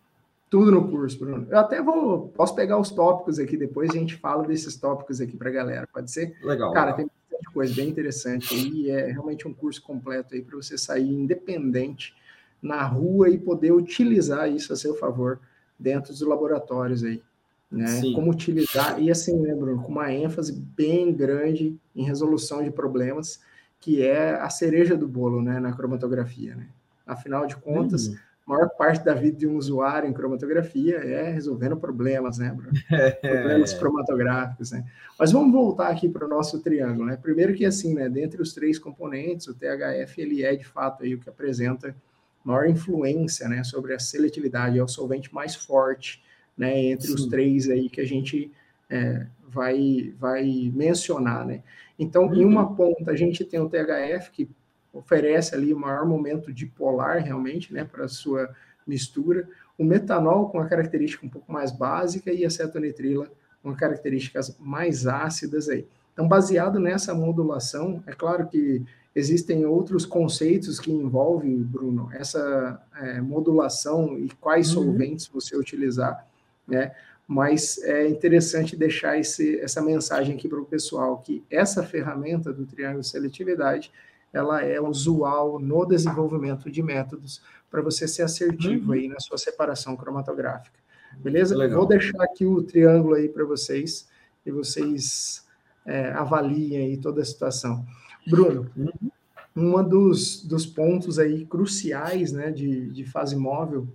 [0.49, 1.47] Tudo no curso, Bruno.
[1.49, 2.27] Eu até vou...
[2.29, 5.87] Posso pegar os tópicos aqui depois, a gente fala desses tópicos aqui para a galera,
[5.93, 6.37] pode ser?
[6.43, 6.73] Legal.
[6.73, 8.89] Cara, tem bastante coisa bem interessante aí.
[8.89, 12.13] É realmente um curso completo aí para você sair independente
[12.61, 15.39] na rua e poder utilizar isso a seu favor
[15.79, 17.23] dentro dos laboratórios aí.
[17.71, 17.87] Né?
[17.87, 18.13] Sim.
[18.13, 23.41] Como utilizar, e assim, né, Bruno, com uma ênfase bem grande em resolução de problemas,
[23.79, 26.67] que é a cereja do bolo, né, na cromatografia, né?
[27.07, 28.15] Afinal de contas, hum
[28.51, 32.71] maior parte da vida de um usuário em cromatografia é resolvendo problemas, né, Bruno?
[32.91, 33.11] É.
[33.11, 34.85] Problemas cromatográficos, né?
[35.17, 37.17] Mas vamos voltar aqui para o nosso triângulo, né?
[37.17, 41.15] Primeiro que assim, né, dentre os três componentes, o THF ele é de fato aí
[41.15, 41.95] o que apresenta
[42.43, 46.23] maior influência, né, sobre a seletividade, é o solvente mais forte,
[46.57, 47.13] né, entre Sim.
[47.13, 48.51] os três aí que a gente
[48.89, 51.61] é, vai vai mencionar, né?
[51.97, 52.35] Então, uhum.
[52.35, 54.49] em uma ponta a gente tem o THF que
[54.93, 58.53] oferece ali o maior momento dipolar realmente, né, para a sua
[58.85, 59.47] mistura.
[59.77, 63.31] O metanol com a característica um pouco mais básica e a cetonitrila
[63.63, 65.87] com características mais ácidas aí.
[66.13, 68.83] Então, baseado nessa modulação, é claro que
[69.15, 74.83] existem outros conceitos que envolvem, Bruno, essa é, modulação e quais uhum.
[74.83, 76.25] solventes você utilizar,
[76.67, 76.91] né?
[77.27, 82.65] Mas é interessante deixar esse, essa mensagem aqui para o pessoal que essa ferramenta do
[82.65, 83.91] triângulo de seletividade
[84.33, 88.93] ela é usual no desenvolvimento de métodos para você ser assertivo uhum.
[88.93, 90.79] aí na sua separação cromatográfica.
[91.17, 91.55] Beleza?
[91.55, 91.79] Legal.
[91.79, 94.07] Vou deixar aqui o triângulo aí para vocês
[94.45, 95.45] e vocês
[95.85, 97.85] é, avaliem aí toda a situação.
[98.27, 99.11] Bruno, uhum.
[99.55, 103.87] um dos, dos pontos aí cruciais né, de, de fase móvel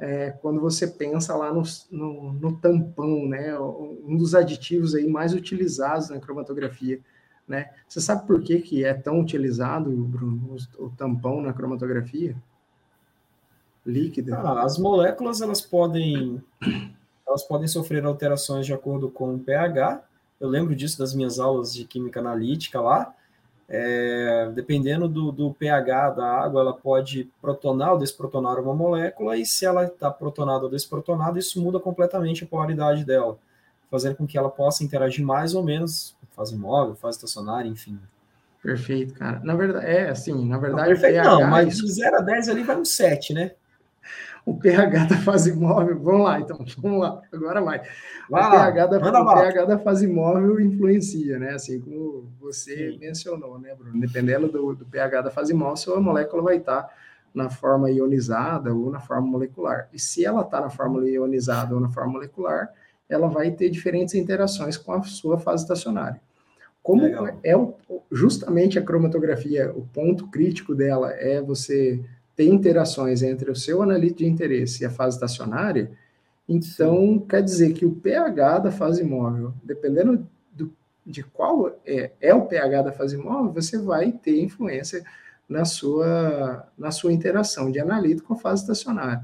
[0.00, 5.34] é quando você pensa lá no, no, no tampão, né, um dos aditivos aí mais
[5.34, 7.00] utilizados na cromatografia
[7.50, 7.68] né?
[7.88, 12.36] Você sabe por que, que é tão utilizado, Bruno, o, o tampão na cromatografia
[13.84, 14.38] líquida?
[14.38, 16.40] Ah, as moléculas elas podem
[17.26, 20.00] elas podem sofrer alterações de acordo com o pH.
[20.38, 23.12] Eu lembro disso das minhas aulas de química analítica lá.
[23.72, 29.46] É, dependendo do, do, pH da água, ela pode protonar ou desprotonar uma molécula, e
[29.46, 33.38] se ela está protonada ou desprotonada, isso muda completamente a polaridade dela,
[33.88, 37.96] fazendo com que ela possa interagir mais ou menos fase móvel, fase estacionária, enfim.
[38.60, 39.40] Perfeito, cara.
[39.44, 40.90] Na verdade, é assim, na verdade.
[40.90, 43.52] Não, perfeito, não, mas de 0 a 10 ali vai um 7, né?
[44.44, 47.82] O pH da fase móvel, vamos lá, então, vamos lá, agora vai.
[48.28, 51.50] vai o, pH da, o pH da fase móvel influencia, né?
[51.50, 52.98] Assim como você Sim.
[52.98, 54.00] mencionou, né, Bruno?
[54.00, 56.88] Dependendo do, do pH da fase móvel, sua molécula vai estar
[57.34, 59.88] na forma ionizada ou na forma molecular.
[59.92, 62.72] E se ela está na forma ionizada ou na forma molecular,
[63.08, 66.20] ela vai ter diferentes interações com a sua fase estacionária.
[66.82, 67.28] Como Legal.
[67.42, 67.74] é o,
[68.10, 72.02] justamente a cromatografia, o ponto crítico dela é você
[72.40, 75.92] ter interações entre o seu analito de interesse e a fase estacionária,
[76.48, 77.26] então Sim.
[77.28, 80.72] quer dizer que o pH da fase móvel, dependendo do,
[81.04, 85.04] de qual é, é o pH da fase móvel, você vai ter influência
[85.46, 89.22] na sua, na sua interação de analítico com a fase estacionária.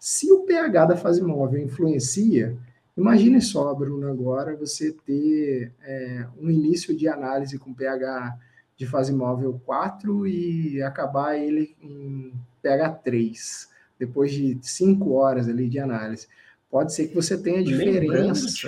[0.00, 2.56] Se o pH da fase móvel influencia,
[2.96, 8.38] imagine só, Bruno, agora você ter é, um início de análise com pH
[8.74, 12.32] de fase móvel 4 e acabar ele em
[12.64, 16.26] pH 3, depois de 5 horas ali de análise.
[16.70, 18.62] Pode ser que você tenha diferenças.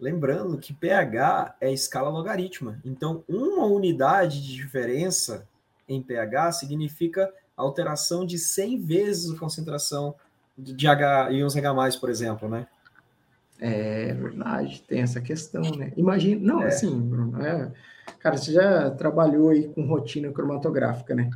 [0.00, 2.80] Lembrando, lembrando que pH é escala logarítmica.
[2.82, 5.46] Então, uma unidade de diferença
[5.86, 10.14] em pH significa alteração de 100 vezes a concentração
[10.56, 12.66] de H, íons H+, por exemplo, né?
[13.60, 15.92] É verdade, tem essa questão, né?
[15.96, 16.68] Imagina, não, é.
[16.68, 17.72] assim, Bruno, é,
[18.20, 21.28] cara, você já trabalhou aí com rotina cromatográfica, né?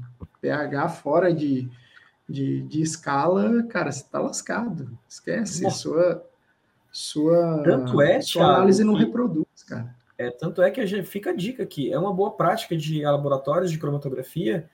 [0.43, 1.71] pH fora de,
[2.29, 5.79] de, de escala, cara, você tá lascado, esquece, Nossa.
[5.79, 6.27] sua,
[6.91, 9.95] sua, tanto é, sua análise não reproduz, cara.
[10.19, 13.03] É, tanto é que a gente, fica a dica aqui, é uma boa prática de
[13.03, 14.69] laboratórios de cromatografia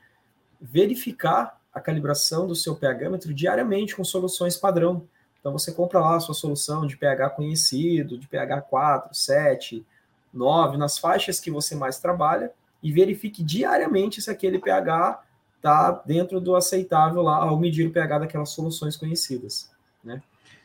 [0.60, 5.06] verificar a calibração do seu pH-metro diariamente com soluções padrão.
[5.38, 9.86] Então você compra lá a sua solução de pH conhecido, de pH 4, 7,
[10.34, 12.50] 9, nas faixas que você mais trabalha,
[12.82, 15.22] e verifique diariamente se aquele pH
[15.58, 19.70] está dentro do aceitável lá ao medir o pH daquelas soluções conhecidas.
[20.02, 20.22] Né?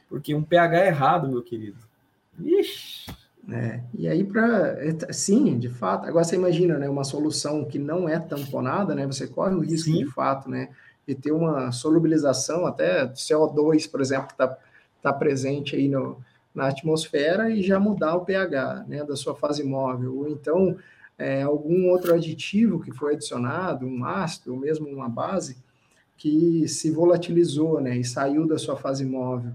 [0.07, 1.77] Porque um pH errado, meu querido.
[2.39, 3.11] Ixi!
[3.51, 4.77] É, e aí, para.
[5.11, 6.07] Sim, de fato.
[6.07, 6.87] Agora você imagina, né?
[6.87, 9.05] Uma solução que não é tamponada, né?
[9.05, 9.97] Você corre o risco, sim.
[9.97, 10.69] de fato, né?
[11.05, 14.57] De ter uma solubilização, até CO2, por exemplo, que está
[15.01, 16.17] tá presente aí no,
[16.55, 19.03] na atmosfera e já mudar o pH, né?
[19.03, 20.15] Da sua fase móvel.
[20.19, 20.77] Ou então,
[21.18, 25.57] é, algum outro aditivo que foi adicionado, um ácido, ou mesmo uma base,
[26.18, 27.97] que se volatilizou, né?
[27.97, 29.53] E saiu da sua fase móvel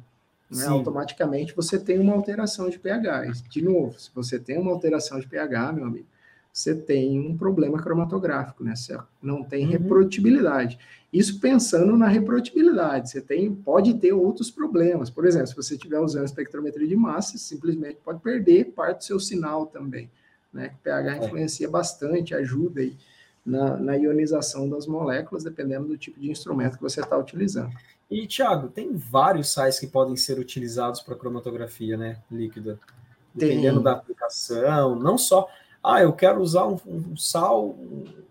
[0.51, 3.33] né, automaticamente você tem uma alteração de pH.
[3.51, 6.07] De novo, se você tem uma alteração de pH, meu amigo,
[6.53, 8.75] você tem um problema cromatográfico, né?
[8.75, 9.73] Você não tem uhum.
[9.73, 10.79] reprodutibilidade.
[11.13, 15.09] Isso pensando na reprodutibilidade, você tem, pode ter outros problemas.
[15.09, 19.21] Por exemplo, se você estiver usando espectrometria de massa, simplesmente pode perder parte do seu
[19.21, 20.11] sinal também.
[20.53, 20.74] Né?
[20.78, 22.96] O pH influencia bastante, ajuda aí
[23.44, 27.72] na, na ionização das moléculas, dependendo do tipo de instrumento que você está utilizando.
[28.11, 32.78] E, Thiago, tem vários sais que podem ser utilizados para cromatografia né, líquida.
[33.34, 33.84] Dependendo tem.
[33.84, 35.49] da aplicação, não só.
[35.82, 37.78] Ah, eu quero usar um, um, sal,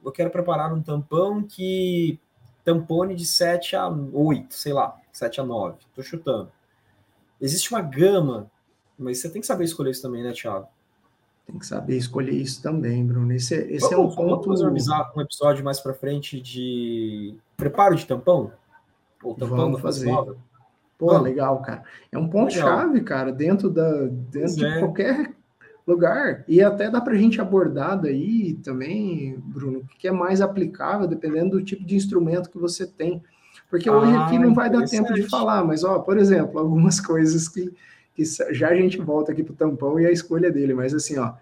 [0.03, 2.20] eu quero preparar um tampão que
[2.63, 5.78] tampone de 7 a 8, sei lá, 7 a 9.
[5.88, 6.51] Estou chutando.
[7.39, 8.51] Existe uma gama,
[8.97, 10.68] mas você tem que saber escolher isso também, né, Thiago?
[11.48, 13.32] Tem que saber escolher isso também, Bruno.
[13.32, 14.50] Esse, é, esse vamos, é um ponto.
[14.50, 18.52] Vamos fazer um episódio mais para frente de preparo de tampão?
[19.24, 20.14] Ou tampão Vamos fazer.
[20.98, 21.24] Pô, Vamos.
[21.24, 21.84] legal, cara.
[22.12, 24.80] É um ponto-chave, cara, dentro, da, dentro de é.
[24.80, 25.34] qualquer
[25.88, 26.43] lugar.
[26.48, 31.08] E até dá para a gente abordar daí também, Bruno, o que é mais aplicável,
[31.08, 33.24] dependendo do tipo de instrumento que você tem.
[33.70, 37.00] Porque hoje ah, aqui não vai dar tempo de falar, mas, ó, por exemplo, algumas
[37.02, 37.74] coisas que,
[38.18, 41.18] que já a gente volta aqui para o tampão e a escolha dele, mas assim,
[41.18, 41.36] ó,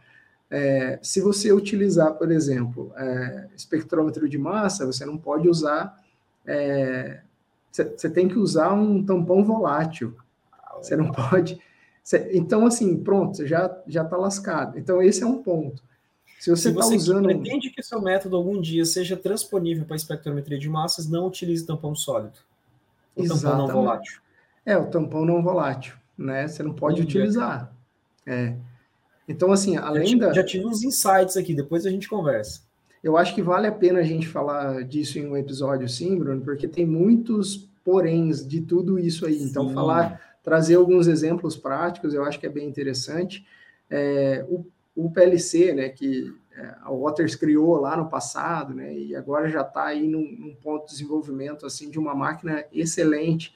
[0.52, 5.98] é, se você utilizar, por exemplo, é, espectrômetro de massa, você não pode usar
[6.46, 7.22] é,
[7.72, 10.16] você tem que usar um tampão volátil.
[10.78, 11.60] Você não pode.
[12.04, 14.78] Cê, então, assim, pronto, você já já está lascado.
[14.78, 15.84] Então, esse é um ponto.
[16.40, 17.26] Se você está usando.
[17.26, 21.96] pretende que seu método algum dia seja transponível para espectrometria de massas, não utilize tampão
[21.96, 22.38] sólido.
[23.16, 24.22] O tampão não volátil.
[24.66, 26.48] É, o tampão não volátil, né?
[26.48, 27.74] Você não pode utilizar.
[28.26, 28.56] É.
[29.28, 30.34] Então, assim, além já, da.
[30.34, 32.62] Já tive uns insights aqui, depois a gente conversa.
[33.04, 36.42] Eu acho que vale a pena a gente falar disso em um episódio, sim, Bruno,
[36.42, 39.42] porque tem muitos poréns de tudo isso aí.
[39.44, 39.76] Então, sim.
[39.76, 43.46] falar, trazer alguns exemplos práticos, eu acho que é bem interessante.
[43.90, 49.16] É, o, o, PLC, né, que é, a Waters criou lá no passado, né, e
[49.16, 53.54] agora já está aí num, num, ponto de desenvolvimento assim de uma máquina excelente,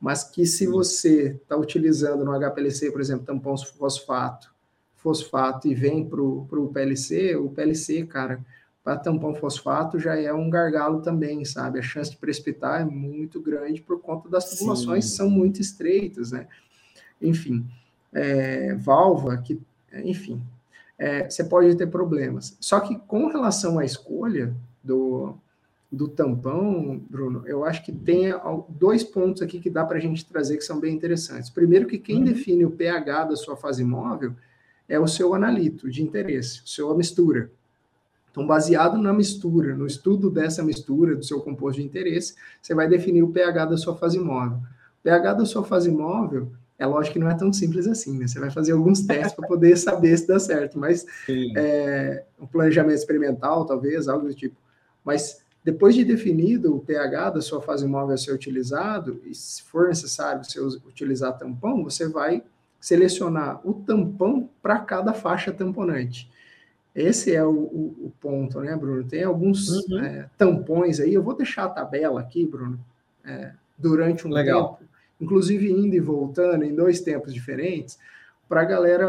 [0.00, 4.54] mas que se você está utilizando no HPLC, por exemplo, tampão fosfato,
[4.94, 8.44] fosfato e vem para o PLC, o PLC, cara,
[8.84, 11.78] para tampão fosfato já é um gargalo também, sabe?
[11.78, 16.30] A chance de precipitar é muito grande por conta das tubulações que são muito estreitas,
[16.30, 16.46] né?
[17.20, 17.66] Enfim,
[18.12, 19.60] é, válvula, que,
[20.04, 20.40] enfim,
[20.98, 22.56] é, você pode ter problemas.
[22.60, 25.34] Só que com relação à escolha do,
[25.90, 28.34] do tampão, Bruno, eu acho que tem
[28.68, 31.48] dois pontos aqui que dá para a gente trazer que são bem interessantes.
[31.48, 32.24] Primeiro, que quem uhum.
[32.24, 34.32] define o pH da sua fase móvel
[34.88, 37.50] é o seu analito de interesse, o seu mistura.
[38.30, 42.88] Então, baseado na mistura, no estudo dessa mistura, do seu composto de interesse, você vai
[42.88, 44.58] definir o pH da sua fase móvel.
[44.58, 48.26] O pH da sua fase móvel, é lógico que não é tão simples assim, né?
[48.26, 51.06] Você vai fazer alguns testes para poder saber se dá certo, mas
[51.56, 54.56] é, um planejamento experimental, talvez, algo do tipo.
[55.02, 59.64] Mas Depois de definido o pH da sua fase móvel a ser utilizado, e se
[59.64, 62.44] for necessário você utilizar tampão, você vai
[62.80, 66.30] selecionar o tampão para cada faixa tamponante.
[66.94, 69.02] Esse é o, o, o, ponto, né, Bruno?
[69.02, 69.98] Tem alguns uhum.
[69.98, 71.12] é, tampões aí.
[71.12, 72.78] Eu vou deixar a tabela aqui, Bruno,
[73.24, 74.76] é, durante um Legal.
[74.76, 74.88] tempo,
[75.20, 77.98] inclusive indo e voltando em dois tempos diferentes,
[78.48, 79.08] para a galera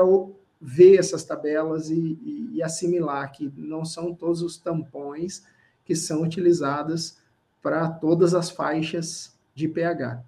[0.59, 5.45] ver essas tabelas e, e, e, assimilar que não são todos os tampões
[5.87, 7.15] que são utilizados
[7.63, 10.21] para todas as faixas de pH.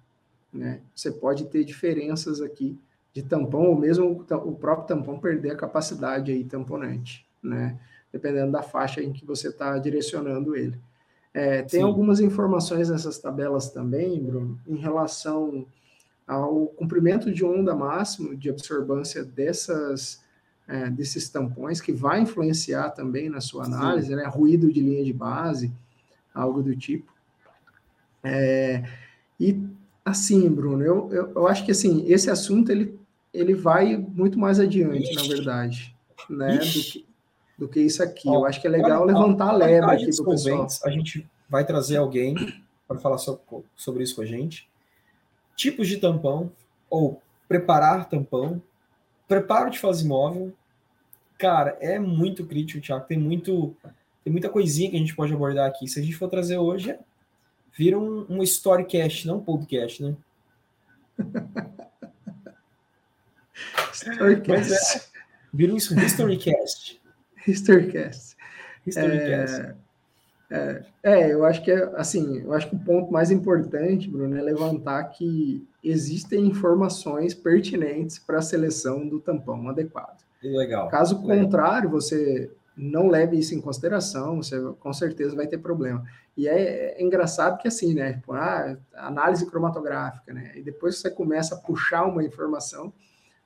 [0.50, 0.80] Né?
[0.94, 2.78] Você pode ter diferenças aqui
[3.12, 7.78] de tampão, ou mesmo o próprio tampão perder a capacidade aí tamponante, né?
[8.10, 10.78] Dependendo da faixa em que você está direcionando ele.
[11.34, 11.86] É, tem Sim.
[11.86, 15.66] algumas informações nessas tabelas também, Bruno, em relação
[16.26, 20.22] ao comprimento de onda máximo de absorvância dessas,
[20.70, 24.24] é, desses tampões, que vai influenciar também na sua análise, né?
[24.26, 25.72] Ruído de linha de base,
[26.32, 27.12] algo do tipo.
[28.22, 28.84] É,
[29.38, 29.60] e
[30.04, 32.98] assim, Bruno, eu, eu, eu, acho que assim, esse assunto ele
[33.32, 35.14] ele vai muito mais adiante, Ixi.
[35.14, 35.96] na verdade,
[36.28, 36.58] né?
[36.58, 37.06] Do que,
[37.58, 38.28] do que, isso aqui.
[38.28, 40.66] Ó, eu acho que é legal olha, levantar a leva aqui do pessoal.
[40.84, 42.34] A gente vai trazer alguém
[42.86, 43.42] para falar sobre,
[43.76, 44.68] sobre isso com a gente.
[45.56, 46.50] Tipos de tampão,
[46.88, 48.60] ou preparar tampão,
[49.28, 50.52] preparo de fase móvel.
[51.40, 53.06] Cara, é muito crítico, Thiago.
[53.06, 53.74] Tem muito,
[54.22, 55.88] tem muita coisinha que a gente pode abordar aqui.
[55.88, 56.94] Se a gente for trazer hoje,
[57.72, 60.14] vira um, um storycast, não um podcast, né?
[63.90, 64.98] Storycast.
[64.98, 65.00] É,
[65.52, 67.00] vira um Historycast.
[67.48, 68.36] Historycast.
[68.86, 69.74] Historycast.
[70.50, 74.10] É, é, é, eu acho que é assim, eu acho que o ponto mais importante,
[74.10, 80.28] Bruno, é levantar que existem informações pertinentes para a seleção do tampão adequado.
[80.42, 80.88] Legal.
[80.88, 81.44] Caso legal.
[81.44, 86.04] contrário, você não leve isso em consideração, você com certeza vai ter problema.
[86.36, 88.14] E é, é engraçado que assim, né?
[88.14, 90.52] Tipo, ah, análise cromatográfica, né?
[90.56, 92.92] E depois você começa a puxar uma informação,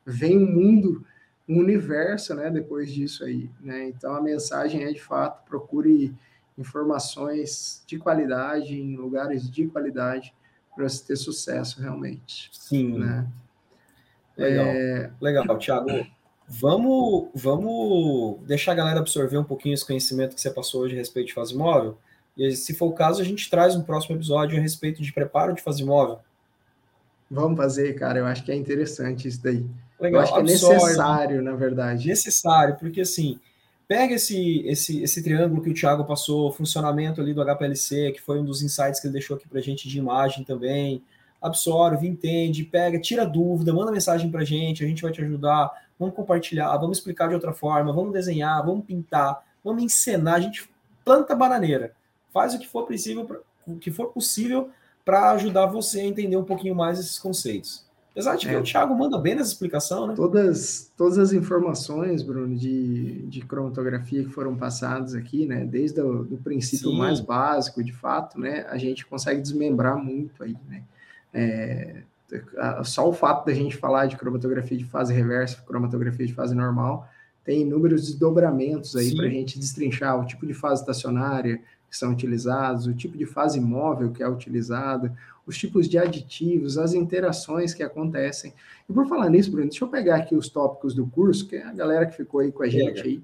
[0.06, 1.04] vem um mundo,
[1.48, 3.88] um universo, né, depois disso aí, né?
[3.88, 6.14] Então a mensagem é de fato procure
[6.56, 10.32] informações de qualidade em lugares de qualidade
[10.74, 12.50] para se ter sucesso realmente.
[12.52, 12.98] Sim.
[12.98, 13.26] Né?
[14.36, 14.66] Legal.
[14.66, 15.10] É...
[15.20, 16.06] Legal, Thiago.
[16.46, 20.98] Vamos, vamos deixar a galera absorver um pouquinho esse conhecimento que você passou hoje a
[20.98, 21.96] respeito de fase móvel.
[22.36, 25.54] E se for o caso, a gente traz um próximo episódio a respeito de preparo
[25.54, 26.18] de fase móvel.
[27.30, 28.18] Vamos fazer, cara.
[28.18, 29.64] Eu acho que é interessante isso daí.
[29.98, 32.08] Legal, eu acho que é necessário, na verdade.
[32.08, 33.38] Necessário, porque assim,
[33.88, 38.38] pega esse, esse, esse triângulo que o Thiago passou, funcionamento ali do HPLC, que foi
[38.38, 41.02] um dos insights que ele deixou aqui para a gente de imagem também,
[41.40, 45.70] absorve, entende, pega, tira dúvida, manda mensagem para a gente, a gente vai te ajudar,
[45.98, 50.68] vamos compartilhar, vamos explicar de outra forma, vamos desenhar, vamos pintar, vamos encenar, a gente
[51.04, 51.92] planta bananeira,
[52.32, 54.70] faz o que for possível, o que for possível
[55.04, 57.84] para ajudar você a entender um pouquinho mais esses conceitos.
[58.14, 58.58] Apesar de que é.
[58.58, 60.14] o Thiago manda bem nessa explicação, né?
[60.14, 65.64] Todas, todas as informações, Bruno, de, de cromatografia que foram passadas aqui, né?
[65.64, 66.96] Desde o do princípio Sim.
[66.96, 68.64] mais básico, de fato, né?
[68.68, 70.84] A gente consegue desmembrar muito aí, né?
[71.32, 72.02] É,
[72.84, 77.08] só o fato da gente falar de cromatografia de fase reversa, cromatografia de fase normal,
[77.44, 81.60] tem inúmeros desdobramentos aí para a gente destrinchar o tipo de fase estacionária
[81.90, 85.14] que são utilizados, o tipo de fase móvel que é utilizada,
[85.46, 88.54] os tipos de aditivos, as interações que acontecem.
[88.88, 91.64] E por falar nisso, Bruno, deixa eu pegar aqui os tópicos do curso, que é
[91.64, 93.22] a galera que ficou aí com a gente aí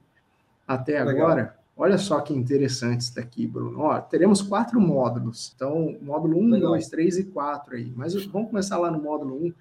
[0.69, 1.27] até Legal.
[1.27, 1.60] agora.
[1.83, 3.81] Olha só que interessante isso daqui, Bruno.
[3.81, 5.51] Ó, teremos quatro módulos.
[5.57, 7.91] Então, módulo 1, 2, 3 e 4 aí.
[7.97, 9.55] Mas vamos começar lá no módulo 1,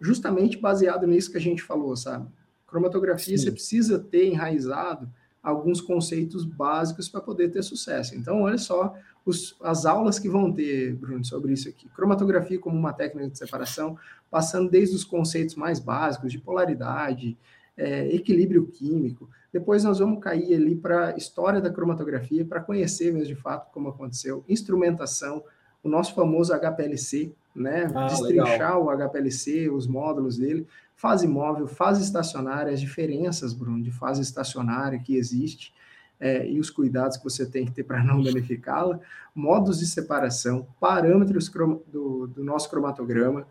[0.00, 2.26] justamente baseado nisso que a gente falou, sabe?
[2.66, 3.44] Cromatografia, Sim.
[3.44, 5.10] você precisa ter enraizado
[5.42, 8.16] alguns conceitos básicos para poder ter sucesso.
[8.16, 11.86] Então, olha só os, as aulas que vão ter, Bruno, sobre isso aqui.
[11.90, 13.98] Cromatografia como uma técnica de separação,
[14.30, 17.36] passando desde os conceitos mais básicos de polaridade,
[17.76, 19.28] é, equilíbrio químico.
[19.52, 23.70] Depois nós vamos cair ali para a história da cromatografia, para conhecer mesmo de fato
[23.72, 25.42] como aconteceu, instrumentação,
[25.82, 27.90] o nosso famoso HPLC, né?
[27.94, 28.84] Ah, Destrinchar legal.
[28.84, 34.98] o HPLC, os módulos dele, fase móvel, fase estacionária, as diferenças, Bruno, de fase estacionária
[34.98, 35.72] que existe
[36.18, 38.98] é, e os cuidados que você tem que ter para não danificá-la,
[39.34, 43.46] modos de separação, parâmetros do, do nosso cromatograma,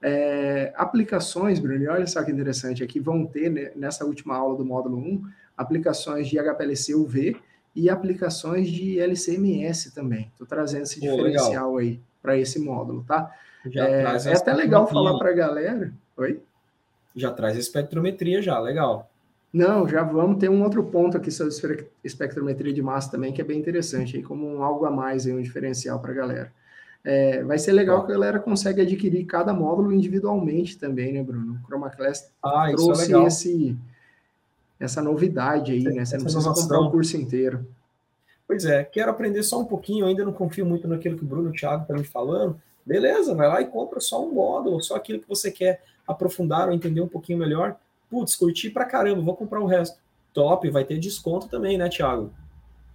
[0.00, 4.64] é, aplicações, Bruno, olha só que interessante, aqui vão ter né, nessa última aula do
[4.64, 5.24] módulo 1,
[5.56, 7.36] aplicações de HPLC UV
[7.74, 10.30] e aplicações de LCMS também.
[10.32, 13.32] Estou trazendo esse diferencial aí para esse módulo, tá?
[13.74, 15.92] É, é, até legal falar para a galera.
[16.16, 16.40] Oi?
[17.14, 19.10] Já traz a espectrometria já, legal.
[19.52, 23.44] Não, já vamos ter um outro ponto aqui sobre espectrometria de massa também, que é
[23.44, 26.52] bem interessante, aí, como um algo a mais, aí, um diferencial para a galera.
[27.04, 31.60] É, vai ser legal que a galera consegue adquirir cada módulo individualmente também, né, Bruno?
[31.64, 33.76] O ChromaClass ah, trouxe é esse,
[34.78, 36.04] essa novidade aí, né?
[36.04, 37.66] Você não precisa comprar o curso inteiro.
[38.46, 41.48] Pois é, quero aprender só um pouquinho, ainda não confio muito naquilo que o Bruno
[41.48, 42.60] e o Thiago estão me falando.
[42.84, 46.74] Beleza, vai lá e compra só um módulo, só aquilo que você quer aprofundar ou
[46.74, 47.76] entender um pouquinho melhor
[48.10, 49.98] putz, curti pra caramba, vou comprar o resto.
[50.32, 52.32] Top, vai ter desconto também, né, Thiago?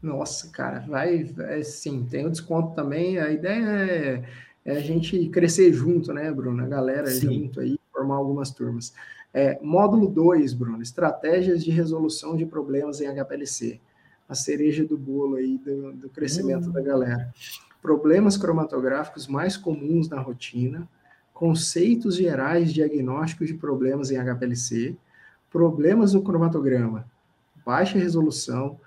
[0.03, 3.17] Nossa, cara, vai, vai sim, tem o desconto também.
[3.19, 4.23] A ideia é,
[4.65, 6.61] é, a gente crescer junto, né, Bruno?
[6.61, 7.43] A galera sim.
[7.43, 8.93] junto aí, formar algumas turmas.
[9.33, 13.79] É, módulo 2, Bruno, estratégias de resolução de problemas em HPLC.
[14.27, 16.73] A cereja do bolo aí do, do crescimento hum.
[16.73, 17.33] da galera.
[17.81, 20.85] Problemas cromatográficos mais comuns na rotina,
[21.33, 24.97] conceitos gerais diagnósticos de problemas em HPLC,
[25.49, 27.05] problemas no cromatograma,
[27.65, 28.77] baixa resolução,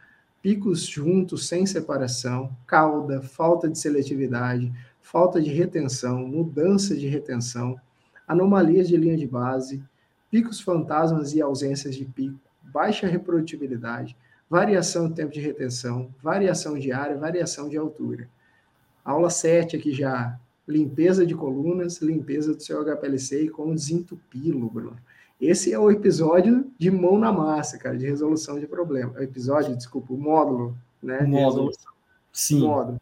[0.43, 7.81] picos juntos sem separação, cauda, falta de seletividade, falta de retenção, mudança de retenção,
[8.27, 9.83] anomalias de linha de base,
[10.31, 14.17] picos fantasmas e ausências de pico, baixa reprodutibilidade,
[14.49, 18.29] variação do tempo de retenção, variação de área, variação de altura.
[19.05, 24.97] Aula 7 aqui já, limpeza de colunas, limpeza do seu HPLC e como desentupi-lo, Bruno.
[25.41, 29.13] Esse é o episódio de mão na massa, cara, de resolução de problema.
[29.13, 31.21] O episódio, desculpa, o módulo, né?
[31.21, 31.71] O módulo.
[32.33, 32.61] Sim.
[32.61, 33.01] Módulo.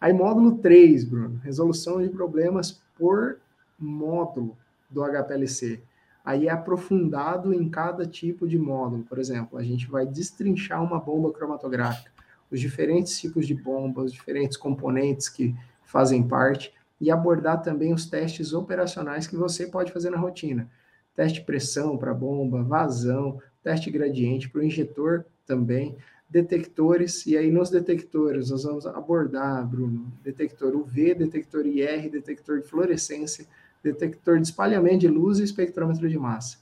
[0.00, 3.38] Aí, módulo 3, Bruno, resolução de problemas por
[3.78, 4.56] módulo
[4.88, 5.80] do HPLC.
[6.24, 9.02] Aí é aprofundado em cada tipo de módulo.
[9.02, 12.10] Por exemplo, a gente vai destrinchar uma bomba cromatográfica,
[12.50, 15.54] os diferentes tipos de bombas, os diferentes componentes que
[15.84, 20.68] fazem parte e abordar também os testes operacionais que você pode fazer na rotina.
[21.14, 25.96] Teste pressão para bomba, vazão, teste gradiente para o injetor também,
[26.28, 32.66] detectores, e aí nos detectores nós vamos abordar, Bruno, detector UV, detector IR, detector de
[32.66, 33.46] fluorescência,
[33.82, 36.58] detector de espalhamento de luz e espectrômetro de massa.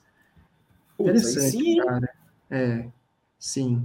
[0.99, 1.77] Interessante, sim.
[1.79, 2.11] cara.
[2.51, 2.87] É,
[3.39, 3.83] sim.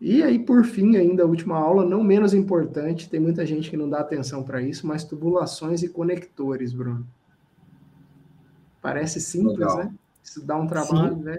[0.00, 3.76] E aí, por fim, ainda a última aula, não menos importante, tem muita gente que
[3.76, 7.06] não dá atenção para isso, mas tubulações e conectores, Bruno.
[8.88, 9.76] Parece simples, Legal.
[9.78, 9.94] né?
[10.22, 11.22] Isso dá um trabalho, Sim.
[11.22, 11.38] né?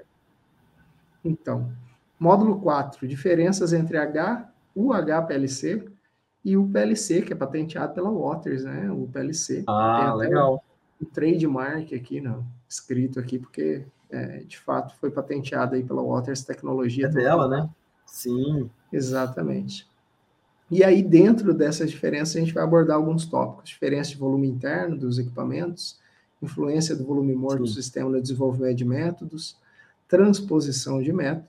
[1.23, 1.71] Então,
[2.19, 5.85] módulo 4, diferenças entre H, o HPLC
[6.43, 8.89] e o PLC, que é patenteado pela Waters, né?
[8.91, 9.63] O PLC.
[9.67, 10.63] Ah, legal.
[11.01, 16.43] O trademark aqui, não, escrito aqui, porque é, de fato foi patenteado aí pela Waters
[16.43, 17.07] Tecnologia.
[17.07, 17.69] É dela, né?
[18.05, 18.69] Sim.
[18.91, 19.87] Exatamente.
[20.71, 24.97] E aí, dentro dessas diferenças, a gente vai abordar alguns tópicos: diferença de volume interno
[24.97, 25.99] dos equipamentos,
[26.41, 29.57] influência do volume morto do sistema no desenvolvimento de métodos,
[30.07, 31.47] transposição de método,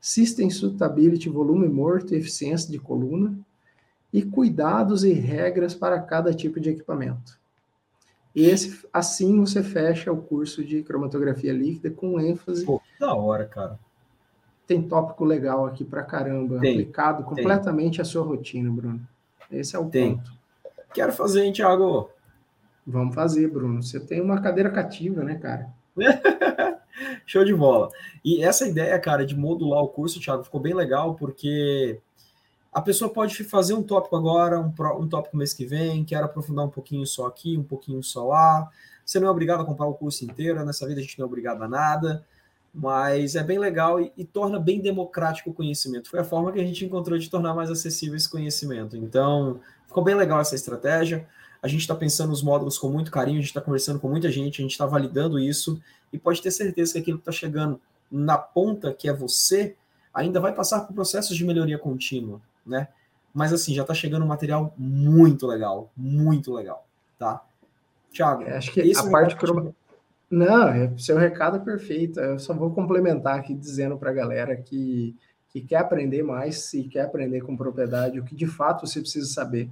[0.00, 3.36] system suitability, volume morto e eficiência de coluna,
[4.12, 7.40] e cuidados e regras para cada tipo de equipamento.
[8.34, 12.64] Esse, assim você fecha o curso de cromatografia líquida com ênfase.
[12.64, 13.78] Pô, da hora, cara
[14.66, 18.02] tem tópico legal aqui para caramba, tem, aplicado completamente tem.
[18.02, 19.00] à sua rotina, Bruno.
[19.50, 20.16] Esse é o tem.
[20.16, 20.32] ponto.
[20.94, 22.10] Quero fazer, hein, Thiago?
[22.86, 23.82] Vamos fazer, Bruno.
[23.82, 25.68] Você tem uma cadeira cativa, né, cara?
[27.26, 27.88] Show de bola.
[28.24, 31.98] E essa ideia, cara, de modular o curso, Thiago, ficou bem legal, porque
[32.72, 36.64] a pessoa pode fazer um tópico agora, um, um tópico mês que vem, quer aprofundar
[36.64, 38.68] um pouquinho só aqui, um pouquinho só lá.
[39.04, 41.28] Você não é obrigado a comprar o curso inteiro, nessa vida a gente não é
[41.28, 42.24] obrigado a nada
[42.74, 46.08] mas é bem legal e, e, torna bem democrático o conhecimento.
[46.08, 48.96] Foi a forma que a gente encontrou de tornar mais acessível esse conhecimento.
[48.96, 51.26] Então, ficou bem legal essa estratégia.
[51.62, 54.30] A gente está pensando os módulos com muito carinho, a gente está conversando com muita
[54.30, 55.80] gente, a gente está validando isso
[56.12, 59.76] e pode ter certeza que aquilo que está chegando na ponta, que é você,
[60.12, 62.88] ainda vai passar por processos de melhoria contínua, né?
[63.32, 66.86] Mas assim, já está chegando um material muito legal, muito legal,
[67.18, 67.42] tá?
[68.10, 69.74] Tiago, é, acho que a parte croma...
[70.30, 72.18] Não, é, seu recado é perfeito.
[72.18, 75.14] Eu só vou complementar aqui dizendo para a galera que,
[75.50, 79.26] que quer aprender mais e quer aprender com propriedade o que de fato você precisa
[79.26, 79.70] saber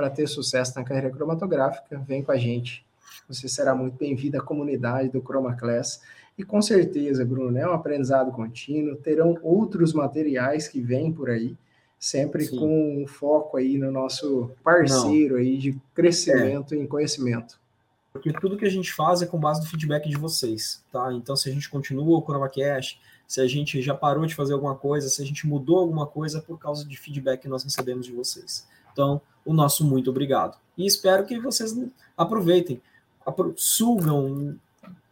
[0.00, 2.02] para ter sucesso na carreira cromatográfica.
[2.08, 2.82] Vem com a gente.
[3.28, 6.00] Você será muito bem-vindo à comunidade do Chroma Class.
[6.38, 8.96] E com certeza, Bruno, é um aprendizado contínuo.
[8.96, 11.54] Terão outros materiais que vêm por aí,
[11.98, 12.56] sempre Sim.
[12.56, 15.40] com um foco aí no nosso parceiro Não.
[15.42, 16.78] aí de crescimento é.
[16.78, 17.60] em conhecimento.
[18.10, 21.12] Porque tudo que a gente faz é com base no feedback de vocês, tá?
[21.12, 22.98] Então, se a gente continua o ChromaCast,
[23.28, 26.38] se a gente já parou de fazer alguma coisa, se a gente mudou alguma coisa
[26.38, 28.66] é por causa de feedback que nós recebemos de vocês.
[28.92, 30.58] Então, o nosso muito obrigado.
[30.76, 31.76] E espero que vocês
[32.16, 32.80] aproveitem,
[33.56, 34.56] sugam,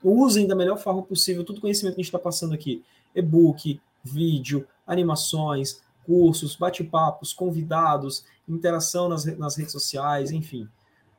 [0.03, 2.83] usem da melhor forma possível todo o conhecimento que a gente está passando aqui.
[3.15, 10.69] E-book, vídeo, animações, cursos, bate-papos, convidados, interação nas, nas redes sociais, enfim.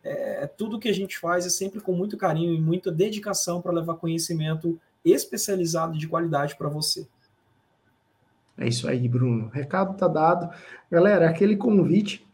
[0.03, 3.72] É, tudo que a gente faz é sempre com muito carinho e muita dedicação para
[3.72, 7.07] levar conhecimento especializado de qualidade para você.
[8.57, 9.45] É isso aí, Bruno.
[9.45, 10.53] O recado está dado.
[10.91, 12.28] Galera, aquele convite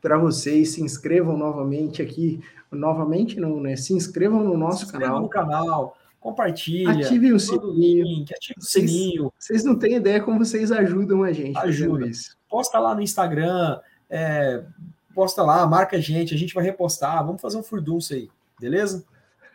[0.00, 2.40] para vocês se inscrevam novamente aqui.
[2.70, 3.76] Novamente não, né?
[3.76, 5.20] Se inscrevam no nosso se canal.
[5.20, 7.04] no canal, compartilhe.
[7.04, 8.04] Ative o sininho.
[8.04, 9.32] Link, ative o sininho.
[9.38, 11.58] Vocês não têm ideia como vocês ajudam a gente.
[11.58, 12.06] Ajuda.
[12.06, 12.36] Isso.
[12.48, 13.78] Posta lá no Instagram,
[14.10, 14.62] é,
[15.14, 17.24] posta lá, marca a gente, a gente vai repostar.
[17.24, 18.28] Vamos fazer um furdunço aí,
[18.60, 19.04] beleza?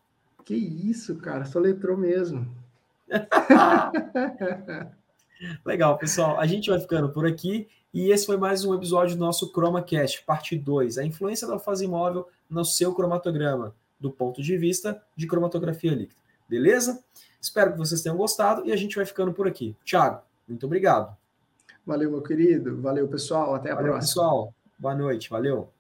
[0.45, 2.47] Que isso, cara, só letrou mesmo.
[5.65, 6.39] Legal, pessoal.
[6.39, 7.67] A gente vai ficando por aqui.
[7.91, 11.85] E esse foi mais um episódio do nosso ChromaCast, parte 2, a influência da fase
[11.85, 16.21] imóvel no seu cromatograma, do ponto de vista de cromatografia líquida.
[16.47, 17.03] Beleza?
[17.41, 19.75] Espero que vocês tenham gostado e a gente vai ficando por aqui.
[19.85, 21.15] Thiago, muito obrigado.
[21.85, 22.81] Valeu, meu querido.
[22.81, 23.55] Valeu, pessoal.
[23.55, 24.07] Até a Valeu, próxima.
[24.09, 24.53] pessoal.
[24.77, 25.29] Boa noite.
[25.29, 25.71] Valeu.